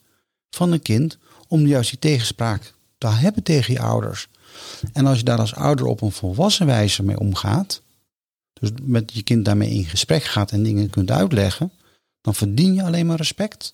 van 0.50 0.72
een 0.72 0.82
kind 0.82 1.18
om 1.48 1.68
juist 1.68 1.90
die 1.90 2.00
tegenspraak 2.00 2.74
te 2.98 3.08
hebben 3.08 3.44
tegen 3.44 3.74
je 3.74 3.80
ouders. 3.80 4.28
En 4.94 5.06
als 5.06 5.18
je 5.18 5.24
daar 5.24 5.40
als 5.40 5.56
ouder 5.56 5.86
op 5.86 6.02
een 6.02 6.12
volwassen 6.12 6.66
wijze 6.66 7.04
mee 7.04 7.20
omgaat, 7.20 7.82
dus 8.60 8.70
met 8.82 9.12
je 9.14 9.24
kind 9.24 9.46
daarmee 9.46 9.70
in 9.70 9.86
gesprek 9.86 10.24
gaat 10.24 10.52
en 10.52 10.64
dingen 10.64 10.90
kunt 10.90 11.12
uitleggen, 11.12 11.72
dan 12.22 12.36
verdien 12.36 12.74
je 12.74 12.84
alleen 12.84 13.06
maar 13.06 13.18
respect. 13.18 13.74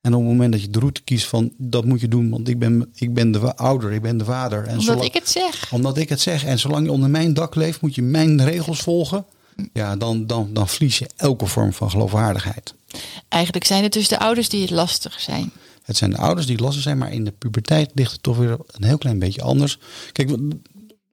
En 0.00 0.14
op 0.14 0.20
het 0.20 0.30
moment 0.30 0.52
dat 0.52 0.60
je 0.60 0.70
de 0.70 0.78
route 0.78 1.02
kiest 1.02 1.26
van 1.26 1.52
dat 1.56 1.84
moet 1.84 2.00
je 2.00 2.08
doen, 2.08 2.30
want 2.30 2.48
ik 2.48 2.58
ben, 2.58 2.92
ik 2.94 3.14
ben 3.14 3.32
de 3.32 3.56
ouder, 3.56 3.92
ik 3.92 4.02
ben 4.02 4.18
de 4.18 4.24
vader. 4.24 4.62
En 4.62 4.68
omdat 4.70 4.84
zolang- 4.84 5.04
ik 5.04 5.14
het 5.14 5.28
zeg. 5.28 5.72
omdat 5.72 5.96
ik 5.96 6.08
het 6.08 6.20
zeg. 6.20 6.44
En 6.44 6.58
zolang 6.58 6.86
je 6.86 6.92
onder 6.92 7.10
mijn 7.10 7.34
dak 7.34 7.54
leeft, 7.54 7.80
moet 7.80 7.94
je 7.94 8.02
mijn 8.02 8.44
regels 8.44 8.80
volgen. 8.80 9.24
Ja, 9.72 9.96
dan, 9.96 10.26
dan, 10.26 10.50
dan 10.52 10.68
verlies 10.68 10.98
je 10.98 11.10
elke 11.16 11.46
vorm 11.46 11.72
van 11.72 11.90
geloofwaardigheid. 11.90 12.74
Eigenlijk 13.28 13.64
zijn 13.64 13.82
het 13.82 13.92
dus 13.92 14.08
de 14.08 14.18
ouders 14.18 14.48
die 14.48 14.60
het 14.60 14.70
lastig 14.70 15.20
zijn. 15.20 15.52
Het 15.84 15.96
zijn 15.96 16.10
de 16.10 16.16
ouders 16.16 16.46
die 16.46 16.60
lastig 16.60 16.82
zijn, 16.82 16.98
maar 16.98 17.12
in 17.12 17.24
de 17.24 17.32
puberteit 17.32 17.90
ligt 17.94 18.12
het 18.12 18.22
toch 18.22 18.36
weer 18.36 18.56
een 18.66 18.84
heel 18.84 18.98
klein 18.98 19.18
beetje 19.18 19.42
anders. 19.42 19.78
Kijk, 20.12 20.30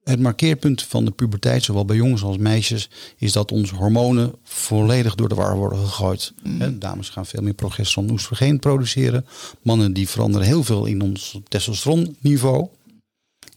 het 0.04 0.20
markeerpunt 0.20 0.82
van 0.82 1.04
de 1.04 1.10
puberteit, 1.10 1.64
zowel 1.64 1.84
bij 1.84 1.96
jongens 1.96 2.22
als 2.22 2.36
meisjes, 2.36 2.90
is 3.16 3.32
dat 3.32 3.52
onze 3.52 3.74
hormonen 3.74 4.34
volledig 4.42 5.14
door 5.14 5.28
de 5.28 5.34
war 5.34 5.56
worden 5.56 5.78
gegooid. 5.78 6.32
Hè, 6.48 6.78
dames 6.78 7.08
gaan 7.08 7.26
veel 7.26 7.42
meer 7.42 7.54
progesteron 7.54 8.06
en 8.06 8.12
oestrogeen 8.12 8.58
produceren. 8.58 9.26
Mannen 9.62 9.92
die 9.92 10.08
veranderen 10.08 10.46
heel 10.46 10.64
veel 10.64 10.86
in 10.86 11.00
ons 11.00 11.40
testosteronniveau. 11.48 12.68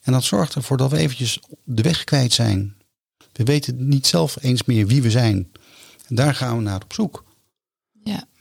En 0.02 0.12
dat 0.12 0.24
zorgt 0.24 0.56
ervoor 0.56 0.78
dat 0.78 0.92
we 0.92 0.98
eventjes 0.98 1.40
de 1.64 1.82
weg 1.82 2.04
kwijt 2.04 2.34
zijn. 2.34 2.76
We 3.32 3.44
weten 3.44 3.88
niet 3.88 4.08
zelf 4.08 4.38
eens 4.42 4.64
meer 4.64 4.88
wie 4.88 5.02
we 5.02 5.12
zijn. 5.12 5.52
En 6.08 6.16
daar 6.16 6.36
gaan 6.36 6.58
we 6.58 6.64
naar 6.64 6.84
op 6.84 6.94
zoek. 6.94 7.24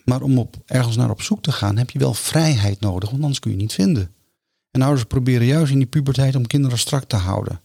Maar 0.05 0.23
om 0.23 0.38
op, 0.38 0.57
ergens 0.67 0.97
naar 0.97 1.11
op 1.11 1.23
zoek 1.23 1.43
te 1.43 1.53
gaan, 1.53 1.77
heb 1.77 1.90
je 1.90 1.99
wel 1.99 2.14
vrijheid 2.14 2.81
nodig, 2.81 3.11
want 3.11 3.23
anders 3.23 3.40
kun 3.40 3.51
je 3.51 3.57
niet 3.57 3.73
vinden. 3.73 4.14
En 4.71 4.83
ouders 4.83 5.05
proberen 5.05 5.47
juist 5.47 5.73
in 5.73 5.79
die 5.79 5.87
puberteit 5.87 6.37
om 6.37 6.47
kinderen 6.47 6.79
strak 6.79 7.05
te 7.05 7.17
houden. 7.17 7.61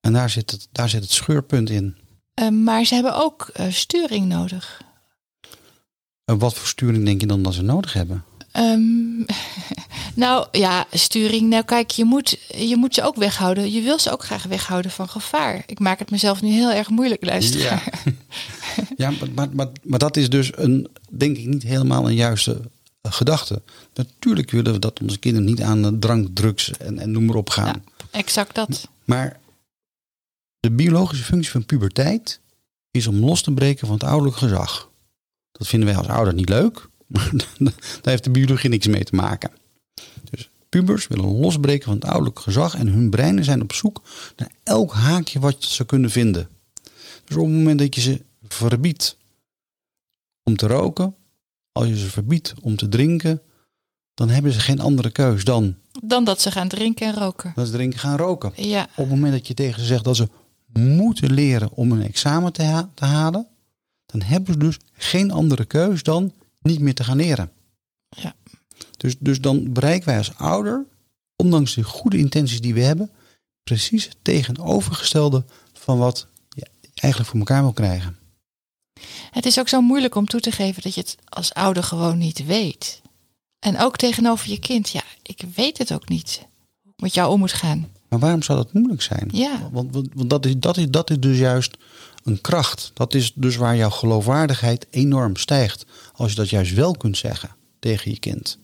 En 0.00 0.12
daar 0.12 0.30
zit 0.30 0.50
het, 0.50 0.68
daar 0.72 0.88
zit 0.88 1.02
het 1.02 1.10
scheurpunt 1.10 1.70
in. 1.70 1.96
Eh, 2.34 2.48
maar 2.48 2.84
ze 2.84 2.94
hebben 2.94 3.16
ook 3.16 3.50
eh, 3.52 3.70
sturing 3.70 4.26
nodig. 4.26 4.82
En 6.24 6.38
wat 6.38 6.54
voor 6.54 6.66
sturing 6.66 7.04
denk 7.04 7.20
je 7.20 7.26
dan 7.26 7.42
dat 7.42 7.54
ze 7.54 7.62
nodig 7.62 7.92
hebben? 7.92 8.24
Ehm, 8.52 9.18
nou 10.14 10.46
ja, 10.52 10.86
sturing. 10.92 11.48
Nou 11.48 11.64
kijk, 11.64 11.90
je 11.90 12.04
moet, 12.04 12.38
je 12.56 12.76
moet 12.76 12.94
ze 12.94 13.02
ook 13.02 13.16
weghouden. 13.16 13.72
Je 13.72 13.80
wil 13.80 13.98
ze 13.98 14.10
ook 14.10 14.24
graag 14.24 14.42
weghouden 14.42 14.90
van 14.90 15.08
gevaar. 15.08 15.62
Ik 15.66 15.78
maak 15.78 15.98
het 15.98 16.10
mezelf 16.10 16.42
nu 16.42 16.50
heel 16.50 16.70
erg 16.70 16.88
moeilijk, 16.88 17.24
luisteren. 17.24 17.64
Ja, 17.64 17.82
ja 18.96 19.10
maar, 19.10 19.28
maar, 19.34 19.48
maar, 19.52 19.68
maar 19.82 19.98
dat 19.98 20.16
is 20.16 20.30
dus 20.30 20.50
een, 20.54 20.88
denk 21.10 21.36
ik, 21.36 21.46
niet 21.46 21.62
helemaal 21.62 22.08
een 22.08 22.14
juiste 22.14 22.60
eh, 23.00 23.12
gedachte. 23.12 23.62
Natuurlijk 23.94 24.50
willen 24.50 24.72
we 24.72 24.78
dat 24.78 25.00
onze 25.00 25.18
kinderen 25.18 25.48
niet 25.48 25.62
aan 25.62 25.82
de 25.82 25.98
drank, 25.98 26.28
drugs 26.34 26.70
en, 26.70 26.98
en 26.98 27.10
noem 27.10 27.24
maar 27.24 27.36
op 27.36 27.50
gaan. 27.50 27.66
Ja, 27.66 27.80
exact 28.10 28.54
dat. 28.54 28.88
Maar 29.04 29.40
de 30.60 30.70
biologische 30.70 31.24
functie 31.24 31.50
van 31.50 31.66
puberteit 31.66 32.40
is 32.90 33.06
om 33.06 33.16
los 33.16 33.42
te 33.42 33.52
breken 33.52 33.86
van 33.86 33.96
het 33.96 34.04
ouderlijk 34.04 34.36
gezag. 34.36 34.90
Dat 35.52 35.66
vinden 35.66 35.88
wij 35.88 35.98
als 35.98 36.08
ouder 36.08 36.34
niet 36.34 36.48
leuk, 36.48 36.88
daar 37.58 37.72
heeft 38.02 38.24
de 38.24 38.30
biologie 38.30 38.70
niks 38.70 38.86
mee 38.86 39.04
te 39.04 39.14
maken. 39.14 39.50
Dus 40.30 40.50
pubers 40.68 41.06
willen 41.08 41.40
losbreken 41.40 41.84
van 41.84 41.94
het 41.94 42.04
ouderlijk 42.04 42.38
gezag 42.38 42.74
en 42.74 42.86
hun 42.86 43.10
breinen 43.10 43.44
zijn 43.44 43.62
op 43.62 43.72
zoek 43.72 44.02
naar 44.36 44.50
elk 44.62 44.92
haakje 44.92 45.40
wat 45.40 45.64
ze 45.64 45.84
kunnen 45.84 46.10
vinden. 46.10 46.48
Dus 47.24 47.36
op 47.36 47.46
het 47.46 47.52
moment 47.54 47.78
dat 47.78 47.94
je 47.94 48.00
ze 48.00 48.22
verbiedt 48.48 49.16
om 50.42 50.56
te 50.56 50.66
roken, 50.66 51.14
als 51.72 51.86
je 51.86 51.98
ze 51.98 52.10
verbiedt 52.10 52.54
om 52.60 52.76
te 52.76 52.88
drinken, 52.88 53.42
dan 54.14 54.28
hebben 54.28 54.52
ze 54.52 54.60
geen 54.60 54.80
andere 54.80 55.10
keus 55.10 55.44
dan. 55.44 55.74
Dan 56.02 56.24
dat 56.24 56.40
ze 56.40 56.50
gaan 56.50 56.68
drinken 56.68 57.06
en 57.06 57.14
roken. 57.14 57.52
Dat 57.54 57.66
ze 57.66 57.72
drinken 57.72 57.98
gaan 57.98 58.16
roken. 58.16 58.52
Ja. 58.56 58.82
Op 58.82 58.96
het 58.96 59.08
moment 59.08 59.32
dat 59.32 59.46
je 59.46 59.54
tegen 59.54 59.80
ze 59.80 59.86
zegt 59.86 60.04
dat 60.04 60.16
ze 60.16 60.28
moeten 60.72 61.32
leren 61.32 61.70
om 61.72 61.92
een 61.92 62.02
examen 62.02 62.52
te, 62.52 62.86
te 62.94 63.04
halen, 63.04 63.46
dan 64.06 64.22
hebben 64.22 64.52
ze 64.52 64.58
dus 64.58 64.78
geen 64.92 65.30
andere 65.30 65.64
keus 65.64 66.02
dan 66.02 66.32
niet 66.62 66.80
meer 66.80 66.94
te 66.94 67.04
gaan 67.04 67.16
leren. 67.16 67.52
Ja. 68.08 68.34
Dus, 68.96 69.18
dus 69.18 69.40
dan 69.40 69.72
bereiken 69.72 70.08
wij 70.08 70.18
als 70.18 70.34
ouder, 70.36 70.86
ondanks 71.36 71.74
de 71.74 71.82
goede 71.82 72.18
intenties 72.18 72.60
die 72.60 72.74
we 72.74 72.80
hebben, 72.80 73.10
precies 73.62 74.04
het 74.04 74.16
tegenovergestelde 74.22 75.44
van 75.72 75.98
wat 75.98 76.26
je 76.48 76.66
eigenlijk 76.94 77.30
voor 77.30 77.40
elkaar 77.40 77.62
wil 77.62 77.72
krijgen. 77.72 78.16
Het 79.30 79.46
is 79.46 79.58
ook 79.58 79.68
zo 79.68 79.80
moeilijk 79.80 80.14
om 80.14 80.26
toe 80.26 80.40
te 80.40 80.50
geven 80.50 80.82
dat 80.82 80.94
je 80.94 81.00
het 81.00 81.16
als 81.28 81.54
ouder 81.54 81.82
gewoon 81.82 82.18
niet 82.18 82.46
weet. 82.46 83.02
En 83.58 83.78
ook 83.78 83.96
tegenover 83.96 84.50
je 84.50 84.58
kind, 84.58 84.90
ja, 84.90 85.02
ik 85.22 85.44
weet 85.54 85.78
het 85.78 85.92
ook 85.92 86.08
niet 86.08 86.46
hoe 86.82 86.92
ik 86.92 87.00
met 87.00 87.14
jou 87.14 87.32
om 87.32 87.38
moet 87.38 87.52
gaan. 87.52 87.90
Maar 88.08 88.18
waarom 88.18 88.42
zou 88.42 88.58
dat 88.58 88.72
moeilijk 88.72 89.02
zijn? 89.02 89.28
Ja. 89.32 89.68
Want, 89.72 89.94
want, 89.94 90.08
want 90.14 90.30
dat, 90.30 90.46
is, 90.46 90.54
dat, 90.56 90.76
is, 90.76 90.90
dat 90.90 91.10
is 91.10 91.20
dus 91.20 91.38
juist 91.38 91.76
een 92.24 92.40
kracht. 92.40 92.90
Dat 92.94 93.14
is 93.14 93.32
dus 93.34 93.56
waar 93.56 93.76
jouw 93.76 93.90
geloofwaardigheid 93.90 94.86
enorm 94.90 95.36
stijgt. 95.36 95.84
Als 96.14 96.30
je 96.30 96.36
dat 96.36 96.50
juist 96.50 96.74
wel 96.74 96.96
kunt 96.96 97.16
zeggen 97.16 97.50
tegen 97.78 98.10
je 98.10 98.18
kind. 98.18 98.58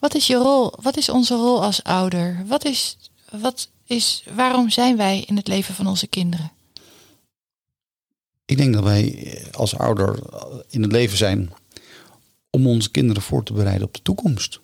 Wat 0.00 0.14
is 0.14 0.26
je 0.26 0.36
rol? 0.36 0.72
Wat 0.82 0.96
is 0.96 1.08
onze 1.08 1.34
rol 1.34 1.62
als 1.62 1.82
ouder? 1.82 2.44
Wat 2.46 2.64
is, 2.64 2.96
wat 3.30 3.68
is, 3.84 4.24
waarom 4.34 4.70
zijn 4.70 4.96
wij 4.96 5.24
in 5.26 5.36
het 5.36 5.48
leven 5.48 5.74
van 5.74 5.86
onze 5.86 6.06
kinderen? 6.06 6.52
Ik 8.44 8.56
denk 8.56 8.74
dat 8.74 8.82
wij 8.82 9.38
als 9.52 9.78
ouder 9.78 10.18
in 10.68 10.82
het 10.82 10.92
leven 10.92 11.16
zijn 11.16 11.52
om 12.50 12.66
onze 12.66 12.90
kinderen 12.90 13.22
voor 13.22 13.44
te 13.44 13.52
bereiden 13.52 13.86
op 13.86 13.94
de 13.94 14.02
toekomst. 14.02 14.60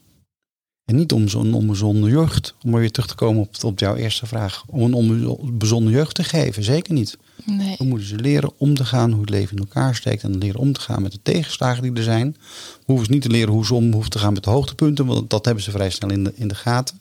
En 0.88 0.96
niet 0.96 1.12
om 1.12 1.28
zo'n 1.28 1.54
onbezonnen 1.54 2.10
jeugd, 2.10 2.54
om 2.64 2.70
maar 2.70 2.80
weer 2.80 2.90
terug 2.90 3.08
te 3.08 3.14
komen 3.14 3.42
op, 3.42 3.64
op 3.64 3.78
jouw 3.78 3.94
eerste 3.94 4.26
vraag, 4.26 4.64
om 4.66 4.82
een 4.82 4.94
onbezonnen 4.94 5.92
jeugd 5.92 6.14
te 6.14 6.24
geven. 6.24 6.64
Zeker 6.64 6.92
niet. 6.92 7.16
Nee. 7.44 7.74
We 7.78 7.84
moeten 7.84 8.08
ze 8.08 8.16
leren 8.16 8.52
om 8.56 8.74
te 8.74 8.84
gaan 8.84 9.10
hoe 9.10 9.20
het 9.20 9.30
leven 9.30 9.56
in 9.56 9.62
elkaar 9.62 9.94
steekt 9.94 10.22
en 10.22 10.38
leren 10.38 10.60
om 10.60 10.72
te 10.72 10.80
gaan 10.80 11.02
met 11.02 11.12
de 11.12 11.18
tegenslagen 11.22 11.82
die 11.82 11.92
er 11.92 12.02
zijn. 12.02 12.36
We 12.38 12.84
hoeven 12.86 13.06
ze 13.06 13.12
niet 13.12 13.22
te 13.22 13.28
leren 13.28 13.54
hoe 13.54 13.66
ze 13.66 13.74
om 13.74 13.92
hoeven 13.92 14.10
te 14.10 14.18
gaan 14.18 14.32
met 14.32 14.44
de 14.44 14.50
hoogtepunten, 14.50 15.06
want 15.06 15.30
dat 15.30 15.44
hebben 15.44 15.64
ze 15.64 15.70
vrij 15.70 15.90
snel 15.90 16.10
in 16.10 16.24
de, 16.24 16.32
in 16.34 16.48
de 16.48 16.54
gaten. 16.54 17.00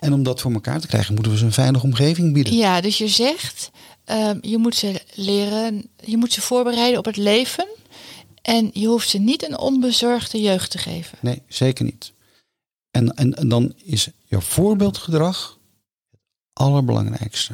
En 0.00 0.12
om 0.12 0.22
dat 0.22 0.40
voor 0.40 0.52
elkaar 0.52 0.80
te 0.80 0.86
krijgen, 0.86 1.14
moeten 1.14 1.32
we 1.32 1.38
ze 1.38 1.44
een 1.44 1.52
veilige 1.52 1.84
omgeving 1.84 2.32
bieden. 2.32 2.56
Ja, 2.56 2.80
dus 2.80 2.98
je 2.98 3.08
zegt, 3.08 3.70
um, 4.04 4.38
je 4.40 4.58
moet 4.58 4.74
ze 4.74 5.02
leren, 5.14 5.88
je 6.04 6.16
moet 6.16 6.32
ze 6.32 6.40
voorbereiden 6.40 6.98
op 6.98 7.04
het 7.04 7.16
leven. 7.16 7.66
En 8.42 8.70
je 8.72 8.86
hoeft 8.86 9.08
ze 9.08 9.18
niet 9.18 9.48
een 9.48 9.58
onbezorgde 9.58 10.40
jeugd 10.40 10.70
te 10.70 10.78
geven. 10.78 11.18
Nee, 11.20 11.42
zeker 11.48 11.84
niet. 11.84 12.14
En, 12.96 13.16
en, 13.16 13.34
en 13.34 13.48
dan 13.48 13.72
is 13.84 14.08
je 14.24 14.40
voorbeeldgedrag 14.40 15.58
het 16.10 16.20
allerbelangrijkste. 16.52 17.52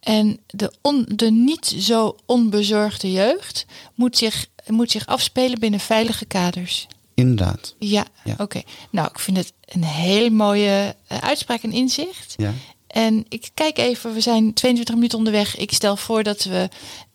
En 0.00 0.40
de, 0.46 0.72
on, 0.82 1.06
de 1.14 1.30
niet 1.30 1.66
zo 1.66 2.16
onbezorgde 2.26 3.12
jeugd 3.12 3.66
moet 3.94 4.16
zich, 4.16 4.46
moet 4.66 4.90
zich 4.90 5.06
afspelen 5.06 5.58
binnen 5.58 5.80
veilige 5.80 6.24
kaders. 6.24 6.86
Inderdaad. 7.14 7.74
Ja, 7.78 8.06
Ja. 8.24 8.34
oké. 8.38 8.62
Nou, 8.90 9.08
ik 9.08 9.18
vind 9.18 9.36
het 9.36 9.52
een 9.64 9.84
hele 9.84 10.30
mooie 10.30 10.96
eh, 11.06 11.18
uitspraak 11.18 11.62
en 11.62 11.72
inzicht. 11.72 12.34
Ja. 12.36 12.52
En 12.86 13.24
ik 13.28 13.50
kijk 13.54 13.78
even, 13.78 14.14
we 14.14 14.20
zijn 14.20 14.52
22 14.54 14.94
minuten 14.94 15.18
onderweg. 15.18 15.56
Ik 15.56 15.72
stel 15.72 15.96
voor 15.96 16.22
dat 16.22 16.44
we 16.44 16.68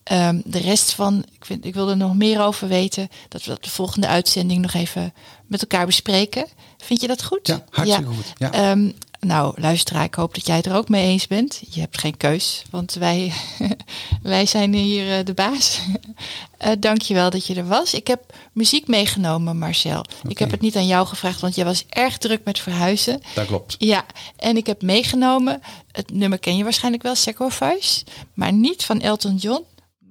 ehm, 0.04 0.42
de 0.46 0.60
rest 0.60 0.94
van, 0.94 1.26
ik, 1.32 1.46
vind, 1.46 1.66
ik 1.66 1.74
wil 1.74 1.90
er 1.90 1.98
nog 1.98 2.16
meer 2.16 2.42
over 2.42 2.68
weten, 2.68 3.10
dat 3.30 3.44
we 3.44 3.50
dat 3.50 3.64
de 3.64 3.70
volgende 3.70 4.08
uitzending 4.08 4.62
nog 4.62 4.74
even 4.74 5.14
met 5.48 5.62
elkaar 5.62 5.86
bespreken. 5.86 6.48
Vind 6.78 7.02
je 7.02 7.08
dat 7.08 7.24
goed? 7.24 7.48
Ja, 7.48 7.64
hartstikke 7.70 8.10
goed. 8.10 8.34
Ja. 8.38 8.52
Ehm, 8.52 8.90
nou, 9.24 9.62
luisteraar, 9.62 10.04
ik 10.04 10.14
hoop 10.14 10.34
dat 10.34 10.46
jij 10.46 10.56
het 10.56 10.66
er 10.66 10.76
ook 10.76 10.90
mee 10.90 11.08
eens 11.08 11.28
bent. 11.28 11.62
Je 11.70 11.80
hebt 11.80 11.98
geen 11.98 12.18
keus, 12.18 12.64
want 12.70 12.94
wij, 12.94 13.34
wij 14.22 14.46
zijn 14.46 14.74
hier 14.74 15.18
eh, 15.18 15.26
de 15.26 15.34
baas. 15.34 15.80
uh, 16.66 16.72
Dank 16.80 17.02
je 17.02 17.14
wel 17.14 17.30
dat 17.30 17.46
je 17.46 17.56
er 17.56 17.68
was. 17.68 17.94
Ik 17.94 18.08
heb 18.08 18.34
muziek 18.52 18.88
meegenomen, 18.88 19.58
Marcel. 19.58 20.06
Ik 20.28 20.40
heb 20.40 20.52
het 20.52 20.62
niet 20.62 20.76
aan 20.76 20.88
jou 20.88 21.08
gevraagd, 21.08 21.42
want 21.42 21.56
jij 21.56 21.66
was 21.66 21.86
erg 21.90 22.18
druk 22.18 22.42
met 22.44 22.60
verhuizen. 22.60 23.22
Dat 23.36 23.46
klopt. 23.46 23.76
Ja, 23.80 24.06
en 24.36 24.58
ik 24.58 24.68
heb 24.68 24.82
meegenomen, 24.82 25.62
het 25.92 26.12
nummer 26.12 26.40
ken 26.40 26.58
je 26.58 26.64
waarschijnlijk 26.64 27.04
wel, 27.04 27.16
Sacrifice. 27.16 28.04
Maar 28.34 28.54
niet 28.54 28.86
van 28.86 29.02
Elton 29.02 29.36
John, 29.36 29.64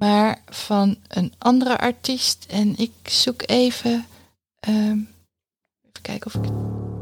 maar 0.03 0.39
van 0.47 0.97
een 1.09 1.33
andere 1.39 1.79
artiest. 1.79 2.47
En 2.51 2.75
ik 2.77 2.93
zoek 3.03 3.43
even... 3.47 4.07
Um, 4.69 5.09
even 5.83 6.03
kijken 6.03 6.27
of 6.27 6.35
ik... 6.35 6.51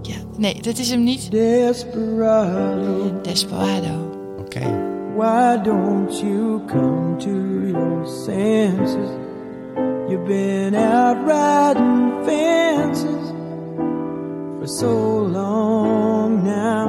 Ja, 0.03 0.17
nee, 0.37 0.63
dat 0.63 0.79
is 0.79 0.91
hem 0.91 1.03
niet. 1.03 1.31
Desperado, 1.31 3.21
Desperado. 3.23 4.11
Oké. 4.39 4.41
Okay. 4.41 4.89
why 5.21 5.57
don't 5.57 6.13
you 6.23 6.65
come 6.69 7.19
to 7.21 7.35
your 7.69 8.07
senses? 8.25 9.11
You've 10.09 10.27
been 10.27 10.75
out 10.75 11.19
riding 11.27 12.25
fences 12.25 13.31
for 14.59 14.67
so 14.67 14.93
long 15.19 16.45
now. 16.45 16.85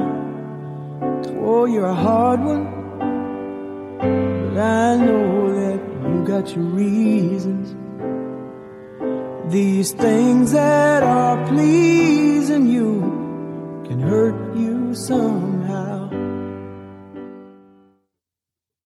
Oh, 1.44 1.64
you're 1.66 1.86
a 1.86 1.94
hard 1.94 2.40
one, 2.40 2.64
but 3.98 4.58
I 4.58 4.96
know 4.96 5.41
you 6.22 6.28
got 6.28 6.54
your 6.54 6.64
reasons. 6.64 7.74
These 9.52 9.92
things 9.92 10.52
that 10.52 11.02
are 11.02 11.46
pleasing 11.48 12.66
you 12.68 13.82
can 13.86 13.98
hurt 13.98 14.56
you 14.56 14.94
some. 14.94 15.51